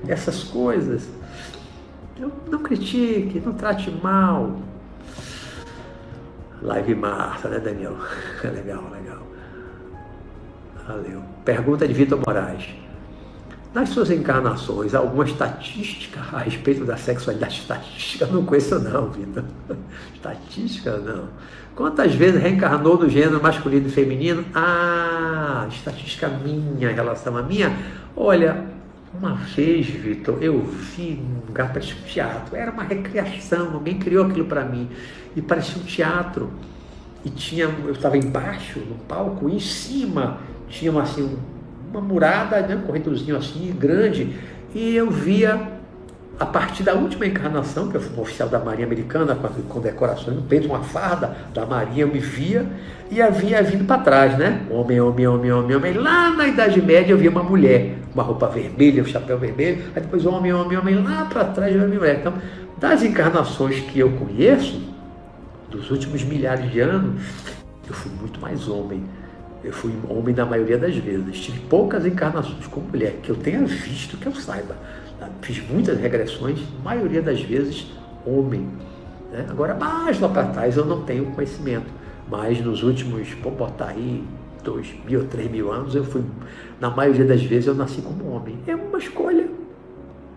[0.08, 1.10] essas coisas.
[2.16, 4.60] Então, não critique, não trate mal.
[6.62, 7.98] Live Marta, né, Daniel?
[8.44, 9.33] legal, legal.
[10.88, 11.22] Valeu.
[11.46, 12.66] Pergunta de Vitor Moraes.
[13.74, 17.56] Nas suas encarnações, alguma estatística a respeito da sexualidade?
[17.62, 19.44] Estatística não conheço não, Vitor.
[20.14, 21.30] Estatística não.
[21.76, 24.46] Quantas vezes reencarnou no gênero masculino e feminino?
[24.54, 27.76] Ah, estatística minha em relação a minha.
[28.16, 28.64] Olha,
[29.12, 32.56] uma vez, Vitor, eu vi um lugar, parecia um teatro.
[32.56, 34.88] Era uma recriação, alguém criou aquilo para mim.
[35.36, 36.52] E parecia um teatro.
[37.26, 40.40] E tinha, eu estava embaixo no palco, e em cima
[40.74, 41.38] tinha assim,
[41.90, 44.36] uma murada, né, um corredorzinho assim, grande,
[44.74, 45.62] e eu via,
[46.40, 49.80] a partir da última encarnação, que eu fui um oficial da Marinha Americana, com, com
[49.80, 52.66] decorações no peito, uma farda da Marinha, eu me via,
[53.12, 54.66] e havia vindo para trás, né?
[54.72, 55.94] Homem, homem, homem, homem, homem.
[55.94, 60.02] Lá na Idade Média eu via uma mulher, uma roupa vermelha, um chapéu vermelho, aí
[60.02, 62.18] depois homem, homem, homem, lá para trás eu via uma mulher.
[62.20, 62.34] Então,
[62.80, 64.82] das encarnações que eu conheço,
[65.70, 67.22] dos últimos milhares de anos,
[67.88, 69.04] eu fui muito mais homem
[69.64, 71.40] eu fui homem na maioria das vezes.
[71.40, 74.76] Tive poucas encarnações como mulher, que eu tenha visto, que eu saiba.
[75.42, 77.88] Fiz muitas regressões, maioria das vezes
[78.26, 78.68] homem.
[79.32, 79.46] Né?
[79.50, 81.88] Agora, mais lá para trás eu não tenho conhecimento.
[82.30, 84.24] Mas nos últimos, vou botar aí,
[84.64, 86.24] dois mil, três mil anos, eu fui,
[86.80, 88.58] na maioria das vezes eu nasci como homem.
[88.68, 89.48] É uma escolha.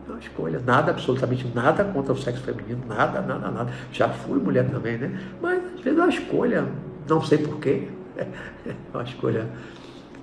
[0.08, 0.60] uma escolha.
[0.64, 3.72] Nada, absolutamente nada contra o sexo feminino, nada, nada, nada.
[3.92, 5.18] Já fui mulher também, né?
[5.42, 6.64] Mas às vezes é uma escolha,
[7.08, 7.88] não sei porquê.
[8.16, 8.26] É
[8.92, 9.48] uma escolha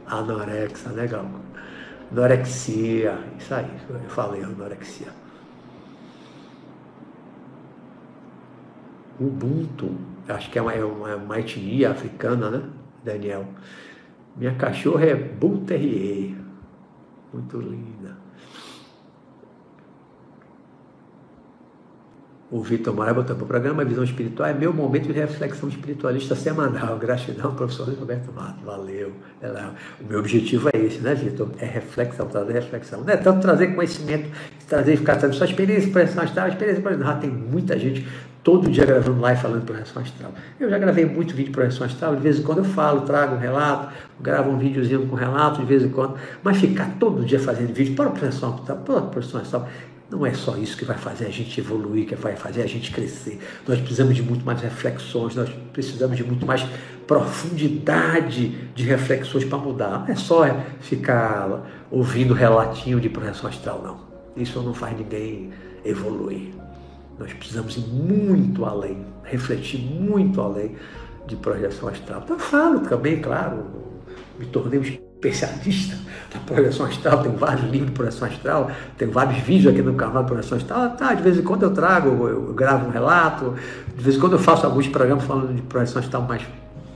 [0.05, 1.25] anorexa, legal.
[2.11, 5.07] Anorexia, isso aí, eu falei anorexia.
[9.19, 9.95] Ubuntu,
[10.27, 12.69] acho que é uma, é uma, uma etnia africana, né,
[13.03, 13.47] Daniel?
[14.35, 16.35] Minha cachorra é Bull Terrier,
[17.31, 18.22] muito linda.
[22.53, 26.35] O Vitor Moraes botou para o programa Visão Espiritual, é meu momento de reflexão espiritualista
[26.35, 26.99] semanal.
[26.99, 28.63] Gratidão, professor Roberto Mato.
[28.63, 29.11] Valeu.
[29.99, 31.49] O meu objetivo é esse, né, Vitor?
[31.57, 33.01] É reflexão, trazer reflexão.
[33.01, 34.29] Não é tanto trazer conhecimento,
[34.67, 37.21] trazer, ficar trazendo só experiência, projeção astral, experiência, projeção astral.
[37.21, 38.07] Tem muita gente
[38.43, 40.31] todo dia gravando live falando projeção astral.
[40.59, 43.35] Eu já gravei muito vídeo de projeção astral, de vez em quando eu falo, trago
[43.35, 47.39] um relato, gravo um videozinho com relato de vez em quando, mas ficar todo dia
[47.39, 49.67] fazendo vídeo para projeção astral, para projeção astral,
[50.13, 52.91] não é só isso que vai fazer a gente evoluir, que vai fazer a gente
[52.91, 53.39] crescer.
[53.67, 56.63] Nós precisamos de muito mais reflexões, nós precisamos de muito mais
[57.07, 60.01] profundidade de reflexões para mudar.
[60.01, 60.43] Não é só
[60.79, 63.99] ficar ouvindo relatinho de projeção astral, não.
[64.39, 65.49] Isso não faz ninguém
[65.83, 66.53] evoluir.
[67.17, 70.75] Nós precisamos ir muito além, refletir muito além
[71.25, 72.21] de projeção astral.
[72.23, 73.65] Então, eu falo também, claro,
[74.37, 74.83] me tornei um
[75.23, 75.97] especialista
[76.33, 80.23] da projeção astral, tem vários livros de projeção astral, tem vários vídeos aqui no canal
[80.23, 80.89] de projeção astral.
[80.91, 83.55] Tá, de vez em quando eu trago, eu gravo um relato,
[83.95, 86.43] de vez em quando eu faço alguns programas falando de projeção astral, mas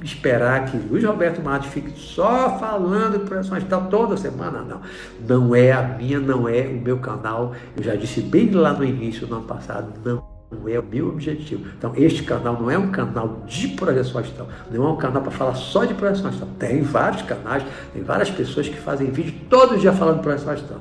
[0.04, 4.82] esperar que Luiz Roberto Matos fique só falando de projeção astral toda semana, não.
[5.28, 7.54] Não é a minha, não é o meu canal.
[7.76, 11.10] Eu já disse bem lá no início do ano passado, não não é o meu
[11.10, 11.66] objetivo.
[11.78, 15.32] Então, este canal não é um canal de projeção astral, não é um canal para
[15.32, 16.50] falar só de projeção astral.
[16.58, 17.64] Tem vários canais,
[17.94, 20.80] tem várias pessoas que fazem vídeo todo dia falando de projeção astral.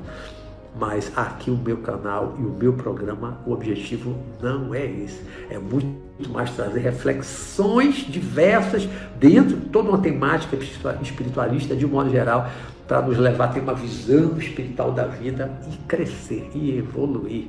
[0.79, 5.21] Mas aqui o meu canal e o meu programa, o objetivo não é esse.
[5.49, 5.87] É muito
[6.29, 8.87] mais trazer reflexões diversas
[9.19, 10.55] dentro de toda uma temática
[11.01, 12.47] espiritualista de um modo geral,
[12.87, 17.47] para nos levar a ter uma visão espiritual da vida e crescer e evoluir.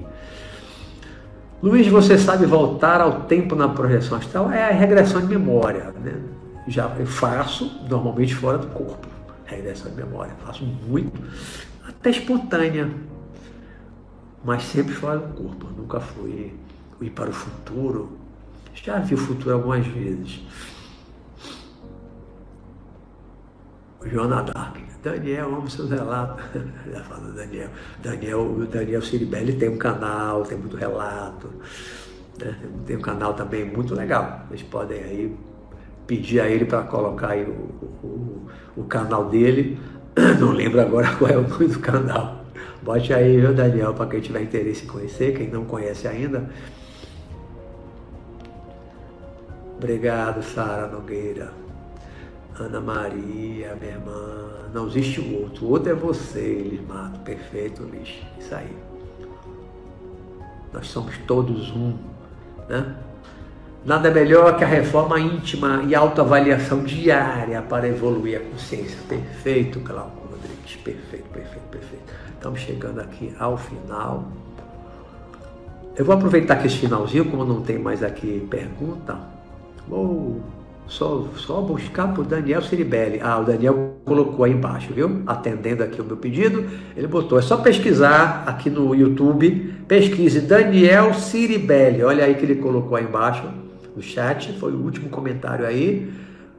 [1.60, 4.52] Luiz, você sabe voltar ao tempo na projeção astral?
[4.52, 5.92] É a regressão de memória.
[6.00, 6.14] Né?
[6.68, 9.08] Já eu faço normalmente fora do corpo.
[9.44, 10.32] Regressão de memória.
[10.46, 11.20] Faço muito,
[11.88, 12.88] até espontânea,
[14.44, 15.66] mas sempre fora do corpo.
[15.66, 16.54] Eu nunca fui
[17.00, 18.16] ir para o futuro.
[18.72, 20.40] Já vi o futuro algumas vezes.
[24.04, 24.76] Joana Dark.
[25.02, 26.44] Daniel, amo seus relatos.
[26.92, 27.68] Já falo Daniel.
[28.02, 31.48] Daniel, o Daniel Ciribelli tem um canal, tem muito relato.
[32.40, 32.56] Né?
[32.86, 34.44] Tem um canal também muito legal.
[34.48, 35.36] Vocês podem aí
[36.06, 38.46] pedir a ele para colocar aí o, o,
[38.76, 39.78] o, canal dele.
[40.40, 42.44] Não lembro agora qual é o nome do canal.
[42.82, 46.48] Bote aí, viu, Daniel, para quem tiver interesse em conhecer, quem não conhece ainda.
[49.76, 51.52] Obrigado, Sara Nogueira.
[52.60, 58.26] Ana Maria, minha irmã, não existe o outro, o outro é você, Elismato, perfeito, lixo,
[58.38, 58.76] isso aí.
[60.72, 61.96] Nós somos todos um,
[62.68, 62.96] né?
[63.84, 68.98] Nada melhor que a reforma íntima e autoavaliação diária para evoluir a consciência.
[69.08, 72.12] Perfeito, Cláudio Rodrigues, perfeito, perfeito, perfeito.
[72.34, 74.24] Estamos chegando aqui ao final.
[75.96, 79.18] Eu vou aproveitar que esse finalzinho, como não tem mais aqui pergunta,
[79.86, 80.42] vou
[80.88, 83.20] só, só buscar por Daniel Ciribelli.
[83.22, 85.22] Ah, o Daniel colocou aí embaixo, viu?
[85.26, 86.64] Atendendo aqui o meu pedido,
[86.96, 87.38] ele botou.
[87.38, 92.02] É só pesquisar aqui no YouTube, pesquise Daniel Ciribelli.
[92.02, 93.44] Olha aí que ele colocou aí embaixo
[93.94, 96.10] no chat, foi o último comentário aí.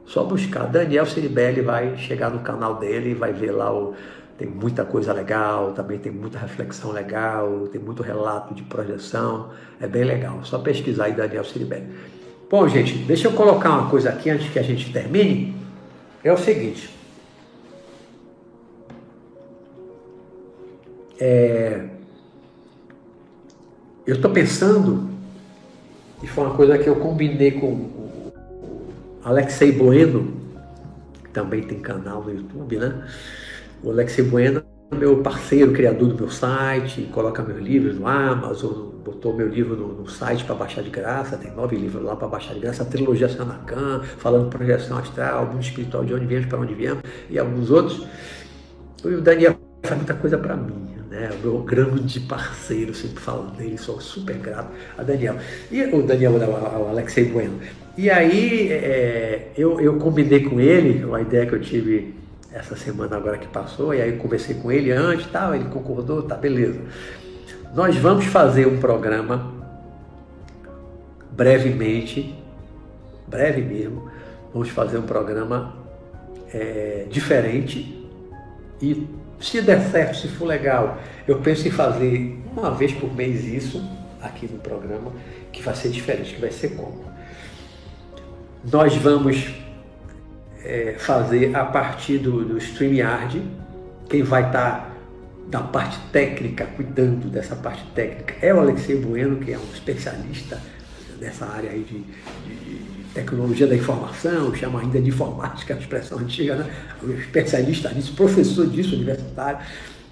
[0.06, 3.94] Só buscar Daniel Ciribelli, vai chegar no canal dele, vai ver lá o.
[4.38, 9.86] Tem muita coisa legal, também tem muita reflexão legal, tem muito relato de projeção, é
[9.86, 10.38] bem legal.
[10.44, 11.88] Só pesquisar aí Daniel Ciribelli.
[12.50, 15.54] Bom, gente, deixa eu colocar uma coisa aqui antes que a gente termine.
[16.24, 16.90] É o seguinte.
[21.20, 21.86] É,
[24.04, 25.08] eu estou pensando,
[26.20, 28.32] e foi uma coisa que eu combinei com o
[29.22, 30.32] Alexei Bueno,
[31.22, 33.06] que também tem canal no YouTube, né?
[33.80, 34.64] O Alexei Bueno
[34.96, 39.88] meu parceiro, criador do meu site, coloca meus livros no Amazon, botou meu livro no,
[39.94, 42.86] no site para baixar de graça, tem nove livros lá para baixar de graça, a
[42.86, 47.70] trilogia Sanacan, falando projeção astral, mundo espiritual, de onde viemos, para onde viemos, e alguns
[47.70, 48.06] outros.
[49.04, 51.30] E o Daniel faz muita coisa para mim, né?
[51.40, 55.36] O meu grande parceiro, sempre falo dele, sou super grato a Daniel.
[55.70, 57.58] E o Daniel, o Alexei Bueno.
[57.96, 62.19] E aí é, eu, eu combinei com ele, uma ideia que eu tive
[62.52, 66.34] essa semana agora que passou, e aí conversei com ele antes, tal, ele concordou, tá,
[66.34, 66.80] beleza.
[67.74, 69.54] nós vamos fazer um programa
[71.30, 72.34] brevemente,
[73.28, 74.10] breve mesmo,
[74.52, 75.76] vamos fazer um programa
[76.52, 78.06] é, diferente
[78.82, 79.06] e
[79.40, 83.82] se der certo, se for legal, eu penso em fazer uma vez por mês isso
[84.20, 85.12] aqui no programa,
[85.52, 87.04] que vai ser diferente, que vai ser como?
[88.70, 89.48] Nós vamos
[90.64, 93.42] é, fazer a partir do, do StreamYard,
[94.08, 94.90] quem vai estar tá
[95.48, 100.60] da parte técnica, cuidando dessa parte técnica, é o Alexei Bueno, que é um especialista
[101.20, 106.18] nessa área aí de, de, de tecnologia da informação, chama ainda de informática, a expressão
[106.18, 106.70] antiga, né?
[107.02, 109.58] um especialista nisso, professor disso, universitário.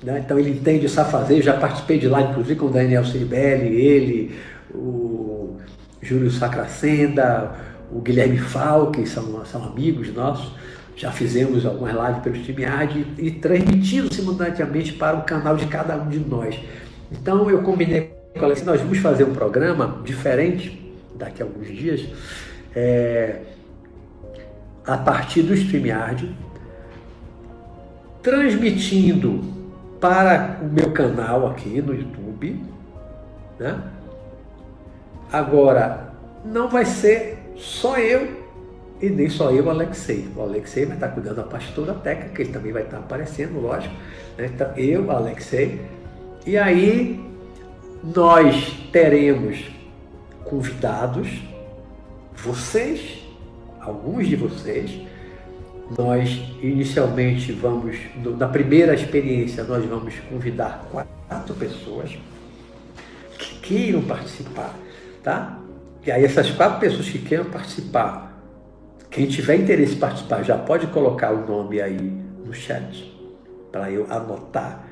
[0.03, 0.23] Né?
[0.25, 4.39] Então ele entende essa fazer, já participei de lá, inclusive com o Daniel Ciribelli, ele,
[4.75, 5.57] o
[6.03, 10.52] Júlio Sacracenda, o Guilherme Fal, que são, são amigos nossos,
[10.97, 15.97] já fizemos algumas lives pelo StreamYard e, e transmitindo simultaneamente para o canal de cada
[15.97, 16.59] um de nós.
[17.10, 21.69] Então eu combinei com ela assim, nós vamos fazer um programa diferente daqui a alguns
[21.69, 22.09] dias,
[22.74, 23.43] é,
[24.86, 26.35] a partir do StreamYard,
[28.23, 29.43] transmitindo
[30.01, 32.60] para o meu canal aqui no YouTube,
[33.59, 33.81] né?
[35.31, 36.12] Agora,
[36.44, 38.48] não vai ser só eu
[39.01, 40.28] e nem só eu, Alexei.
[40.35, 43.94] O Alexei vai estar cuidando da parte toda técnica, ele também vai estar aparecendo, lógico.
[44.36, 44.51] Né?
[44.52, 45.80] Então, eu, Alexei.
[46.47, 47.20] E aí,
[48.02, 49.64] nós teremos
[50.44, 51.28] convidados,
[52.35, 53.24] vocês,
[53.80, 55.01] alguns de vocês.
[55.97, 56.28] Nós,
[56.62, 57.97] inicialmente, vamos,
[58.36, 62.18] na primeira experiência, nós vamos convidar quatro pessoas
[63.39, 64.74] que queiram participar,
[65.22, 65.59] tá?
[66.07, 68.41] E aí essas quatro pessoas que queiram participar,
[69.11, 71.99] quem tiver interesse em participar já pode colocar o nome aí
[72.45, 73.15] no chat
[73.70, 74.87] para eu anotar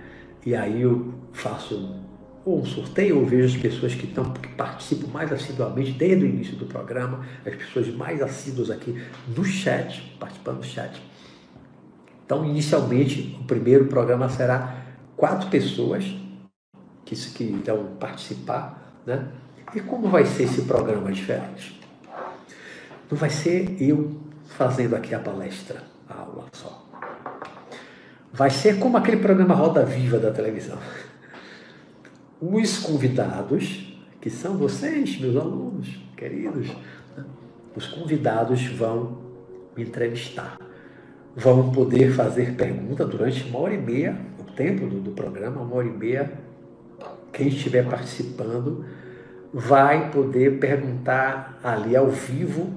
[0.45, 2.07] e aí eu faço
[2.45, 6.29] ou um sorteio ou vejo as pessoas que estão que participam mais assiduamente desde o
[6.29, 9.03] início do programa, as pessoas mais assíduas aqui
[9.37, 11.03] no chat, participando do chat.
[12.25, 14.85] Então, inicialmente, o primeiro programa será
[15.17, 16.05] quatro pessoas
[17.05, 19.27] que, que irão participar, né?
[19.75, 21.81] E como vai ser esse programa diferente?
[23.11, 24.17] Não vai ser eu
[24.47, 26.85] fazendo aqui a palestra, a aula só.
[28.33, 30.79] Vai ser como aquele programa Roda Viva da televisão.
[32.41, 36.69] Os convidados, que são vocês, meus alunos queridos,
[37.75, 39.19] os convidados vão
[39.77, 40.59] me entrevistar.
[41.35, 45.77] Vão poder fazer pergunta durante uma hora e meia, o tempo do, do programa, uma
[45.77, 46.33] hora e meia.
[47.33, 48.85] Quem estiver participando
[49.53, 52.73] vai poder perguntar ali ao vivo,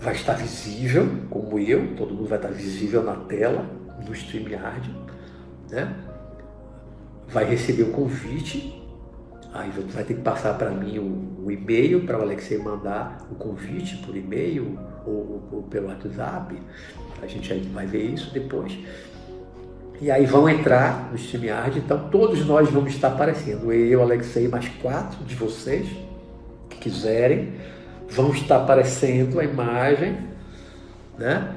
[0.00, 3.66] vai estar visível, como eu, todo mundo vai estar visível na tela,
[4.06, 4.94] no StreamYard,
[5.70, 5.94] né?
[7.28, 8.82] vai receber o convite,
[9.52, 13.34] aí vai ter que passar para mim o, o e-mail para o Alexei mandar o
[13.34, 16.60] convite por e-mail ou, ou, pelo WhatsApp,
[17.22, 18.78] a gente vai ver isso depois.
[20.00, 23.72] E aí vão entrar no StreamYard, então todos nós vamos estar aparecendo.
[23.72, 25.88] Eu, Alexei, mais quatro de vocês
[26.68, 27.54] que quiserem,
[28.08, 30.18] vão estar aparecendo a imagem,
[31.18, 31.54] né?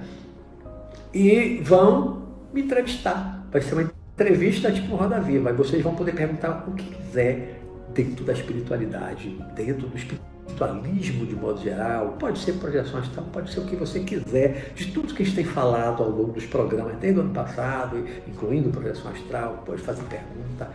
[1.13, 3.45] E vão me entrevistar.
[3.51, 5.49] Vai ser uma entrevista tipo Roda Viva.
[5.49, 7.59] Aí vocês vão poder perguntar o que quiser
[7.93, 13.51] dentro da espiritualidade, dentro do espiritualismo espiritualismo de modo geral, pode ser projeção astral, pode
[13.51, 16.45] ser o que você quiser, de tudo que a gente tem falado ao longo dos
[16.45, 20.69] programas, desde o ano passado, incluindo projeção astral, pode fazer pergunta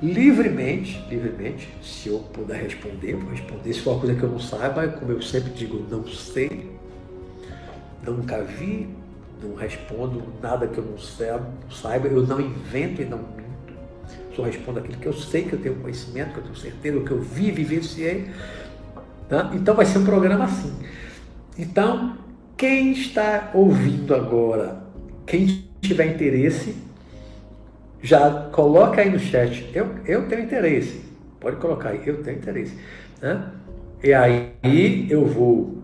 [0.00, 3.72] livremente, livremente, se eu puder responder, vou responder.
[3.72, 6.70] Se for uma coisa que eu não saiba, como eu sempre digo, não sei,
[8.06, 8.88] nunca vi,
[9.42, 13.48] não respondo nada que eu não saiba, eu não invento e não minto.
[14.36, 17.10] Só respondo aquilo que eu sei, que eu tenho conhecimento, que eu tenho certeza, que
[17.10, 18.30] eu vi, vivenciei.
[19.28, 19.50] Tá?
[19.54, 20.72] Então vai ser um programa assim.
[21.58, 22.16] Então,
[22.56, 24.82] quem está ouvindo agora,
[25.26, 26.76] quem tiver interesse,
[28.02, 29.68] já coloca aí no chat.
[29.74, 31.04] Eu, eu tenho interesse.
[31.40, 32.76] Pode colocar aí, eu tenho interesse.
[33.20, 33.44] Né?
[34.02, 35.82] E aí eu vou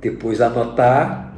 [0.00, 1.32] depois anotar,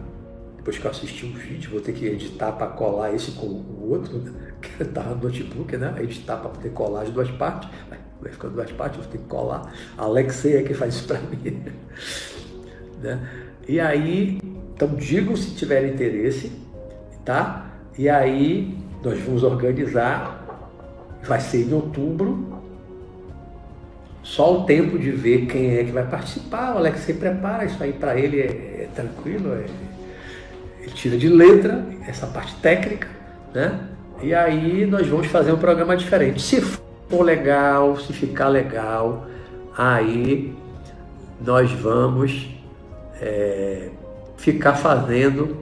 [0.56, 3.90] depois que eu assistir um vídeo, vou ter que editar para colar esse com o
[3.90, 4.32] outro, né?
[4.62, 5.94] que está no notebook, né?
[5.98, 7.68] Editar para poder colar as duas partes
[8.22, 9.72] vai ficando partes, eu tenho que colar.
[9.98, 11.62] Alexei é que faz isso para mim.
[13.02, 13.20] né?
[13.68, 14.38] E aí,
[14.74, 16.52] então digo se tiver interesse,
[17.24, 17.70] tá?
[17.98, 20.40] E aí nós vamos organizar,
[21.24, 22.60] vai ser em outubro,
[24.22, 26.74] só o tempo de ver quem é que vai participar.
[26.74, 29.66] O Alexei prepara isso aí para ele, é, é tranquilo, é,
[30.80, 33.08] ele tira de letra essa parte técnica,
[33.52, 33.88] né?
[34.22, 36.40] E aí nós vamos fazer um programa diferente.
[36.40, 36.60] Se
[37.12, 39.26] for legal, se ficar legal,
[39.76, 40.56] aí
[41.44, 42.48] nós vamos
[43.20, 43.90] é,
[44.38, 45.54] ficar fazendo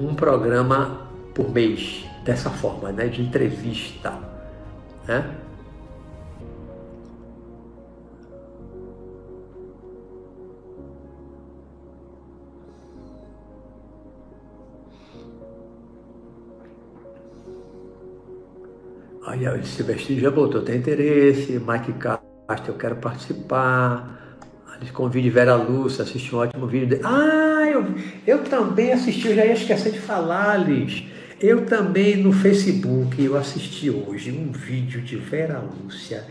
[0.00, 1.02] um programa
[1.32, 4.12] por mês, dessa forma, né, de entrevista.
[5.06, 5.24] Né?
[19.30, 24.18] Aí o Silvestre já botou, tem interesse, Mike Castro, eu quero participar.
[24.76, 27.02] Eles convide Vera Lúcia, assistir um ótimo vídeo dele.
[27.04, 27.86] Ah, eu,
[28.26, 31.04] eu também assisti, eu já ia esquecer de falar, Liz.
[31.40, 36.24] Eu também no Facebook, eu assisti hoje um vídeo de Vera Lúcia.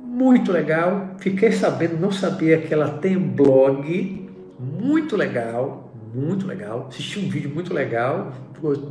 [0.00, 1.16] Muito legal.
[1.18, 4.30] Fiquei sabendo, não sabia que ela tem um blog.
[4.56, 6.86] Muito legal, muito legal.
[6.88, 8.32] Assisti um vídeo muito legal.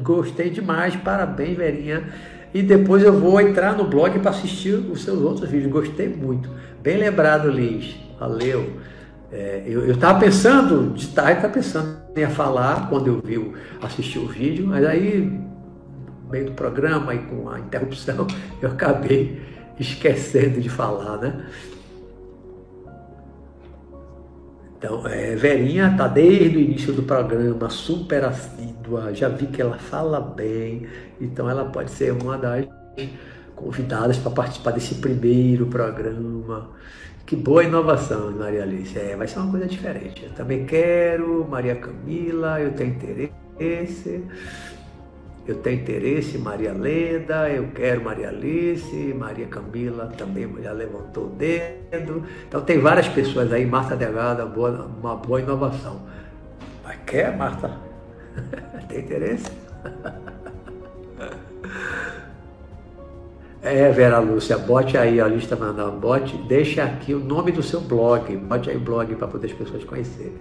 [0.04, 0.94] Gostei demais.
[0.98, 2.04] Parabéns, Verinha
[2.54, 5.72] e depois eu vou entrar no blog para assistir os seus outros vídeos.
[5.72, 6.50] Gostei muito.
[6.82, 7.96] Bem lembrado, Liz.
[8.20, 8.78] Valeu.
[9.32, 14.28] É, eu estava pensando, de tarde estava pensando em falar quando eu vi, assistir o
[14.28, 15.22] vídeo, mas aí,
[16.26, 18.26] no meio do programa e com a interrupção,
[18.60, 19.40] eu acabei
[19.80, 21.46] esquecendo de falar, né?
[24.80, 29.78] Então, é, Verinha está desde o início do programa, super assídua, já vi que ela
[29.78, 30.88] fala bem,
[31.20, 32.66] então ela pode ser uma das
[33.58, 36.70] convidadas para participar desse primeiro programa.
[37.26, 38.98] Que boa inovação, Maria Alice.
[38.98, 40.24] É, vai ser uma coisa diferente.
[40.24, 44.24] Eu também quero, Maria Camila, eu tenho interesse
[45.50, 51.26] eu tenho interesse em Maria Leda, eu quero Maria Alice, Maria Camila também já levantou
[51.26, 52.24] o dedo.
[52.48, 54.44] Então tem várias pessoas aí, Marta Delgado,
[55.00, 56.02] uma boa inovação.
[56.84, 57.72] Mas quer, Marta?
[58.88, 59.52] tem interesse?
[63.62, 67.82] É, Vera Lúcia, bote aí a lista mandando, bote, deixa aqui o nome do seu
[67.82, 70.32] blog, bote aí o blog para poder as pessoas conhecerem.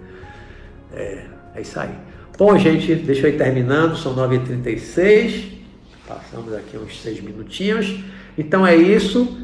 [0.93, 1.93] É, é isso aí.
[2.39, 5.55] Bom, gente, deixa eu ir terminando, são 9h36,
[6.07, 8.01] passamos aqui uns 6 minutinhos.
[8.37, 9.37] Então é isso.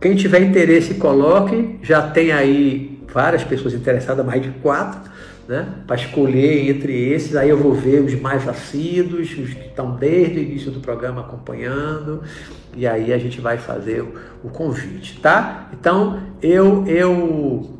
[0.00, 1.78] Quem tiver interesse, coloque.
[1.82, 5.02] Já tem aí várias pessoas interessadas, mais de quatro,
[5.46, 5.68] né?
[5.86, 7.36] Para escolher entre esses.
[7.36, 11.20] Aí eu vou ver os mais assíduos, os que estão desde o início do programa
[11.20, 12.22] acompanhando.
[12.74, 14.14] E aí a gente vai fazer o,
[14.44, 15.68] o convite, tá?
[15.74, 16.86] Então eu.
[16.86, 17.78] eu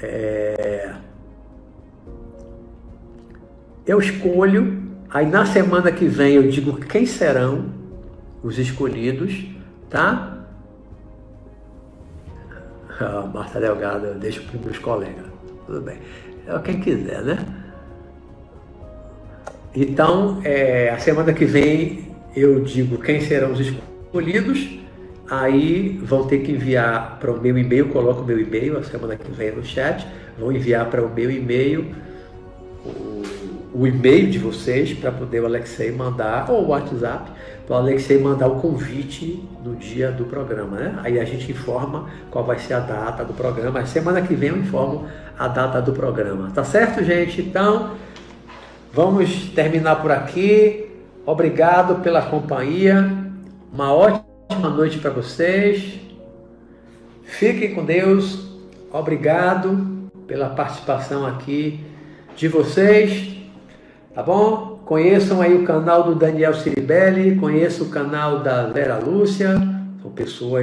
[0.00, 0.94] é
[3.88, 7.64] eu escolho, aí na semana que vem eu digo quem serão
[8.42, 9.46] os escolhidos,
[9.88, 10.44] tá?
[13.00, 15.24] Ah, Marta Delgado, eu deixo para os colegas.
[15.66, 15.96] Tudo bem.
[16.46, 17.38] É quem quiser, né?
[19.74, 24.78] Então, é, a semana que vem eu digo quem serão os escolhidos.
[25.30, 29.16] Aí vão ter que enviar para o meu e-mail, coloco o meu e-mail, a semana
[29.16, 30.06] que vem no chat,
[30.38, 31.94] vão enviar para o meu e-mail
[33.72, 37.30] o e-mail de vocês para poder o Alexei mandar, ou o WhatsApp,
[37.66, 40.98] para o Alexei mandar o convite no dia do programa, né?
[41.02, 43.84] Aí a gente informa qual vai ser a data do programa.
[43.84, 45.06] Semana que vem eu informo
[45.38, 46.50] a data do programa.
[46.54, 47.42] Tá certo, gente?
[47.42, 47.92] Então,
[48.92, 50.88] vamos terminar por aqui.
[51.26, 53.10] Obrigado pela companhia.
[53.70, 56.00] Uma ótima noite para vocês.
[57.22, 58.48] Fiquem com Deus.
[58.90, 61.84] Obrigado pela participação aqui
[62.34, 63.37] de vocês.
[64.18, 64.80] Tá bom?
[64.84, 69.54] Conheçam aí o canal do Daniel Ciribelli, conheçam o canal da Vera Lúcia,
[70.02, 70.54] são pessoas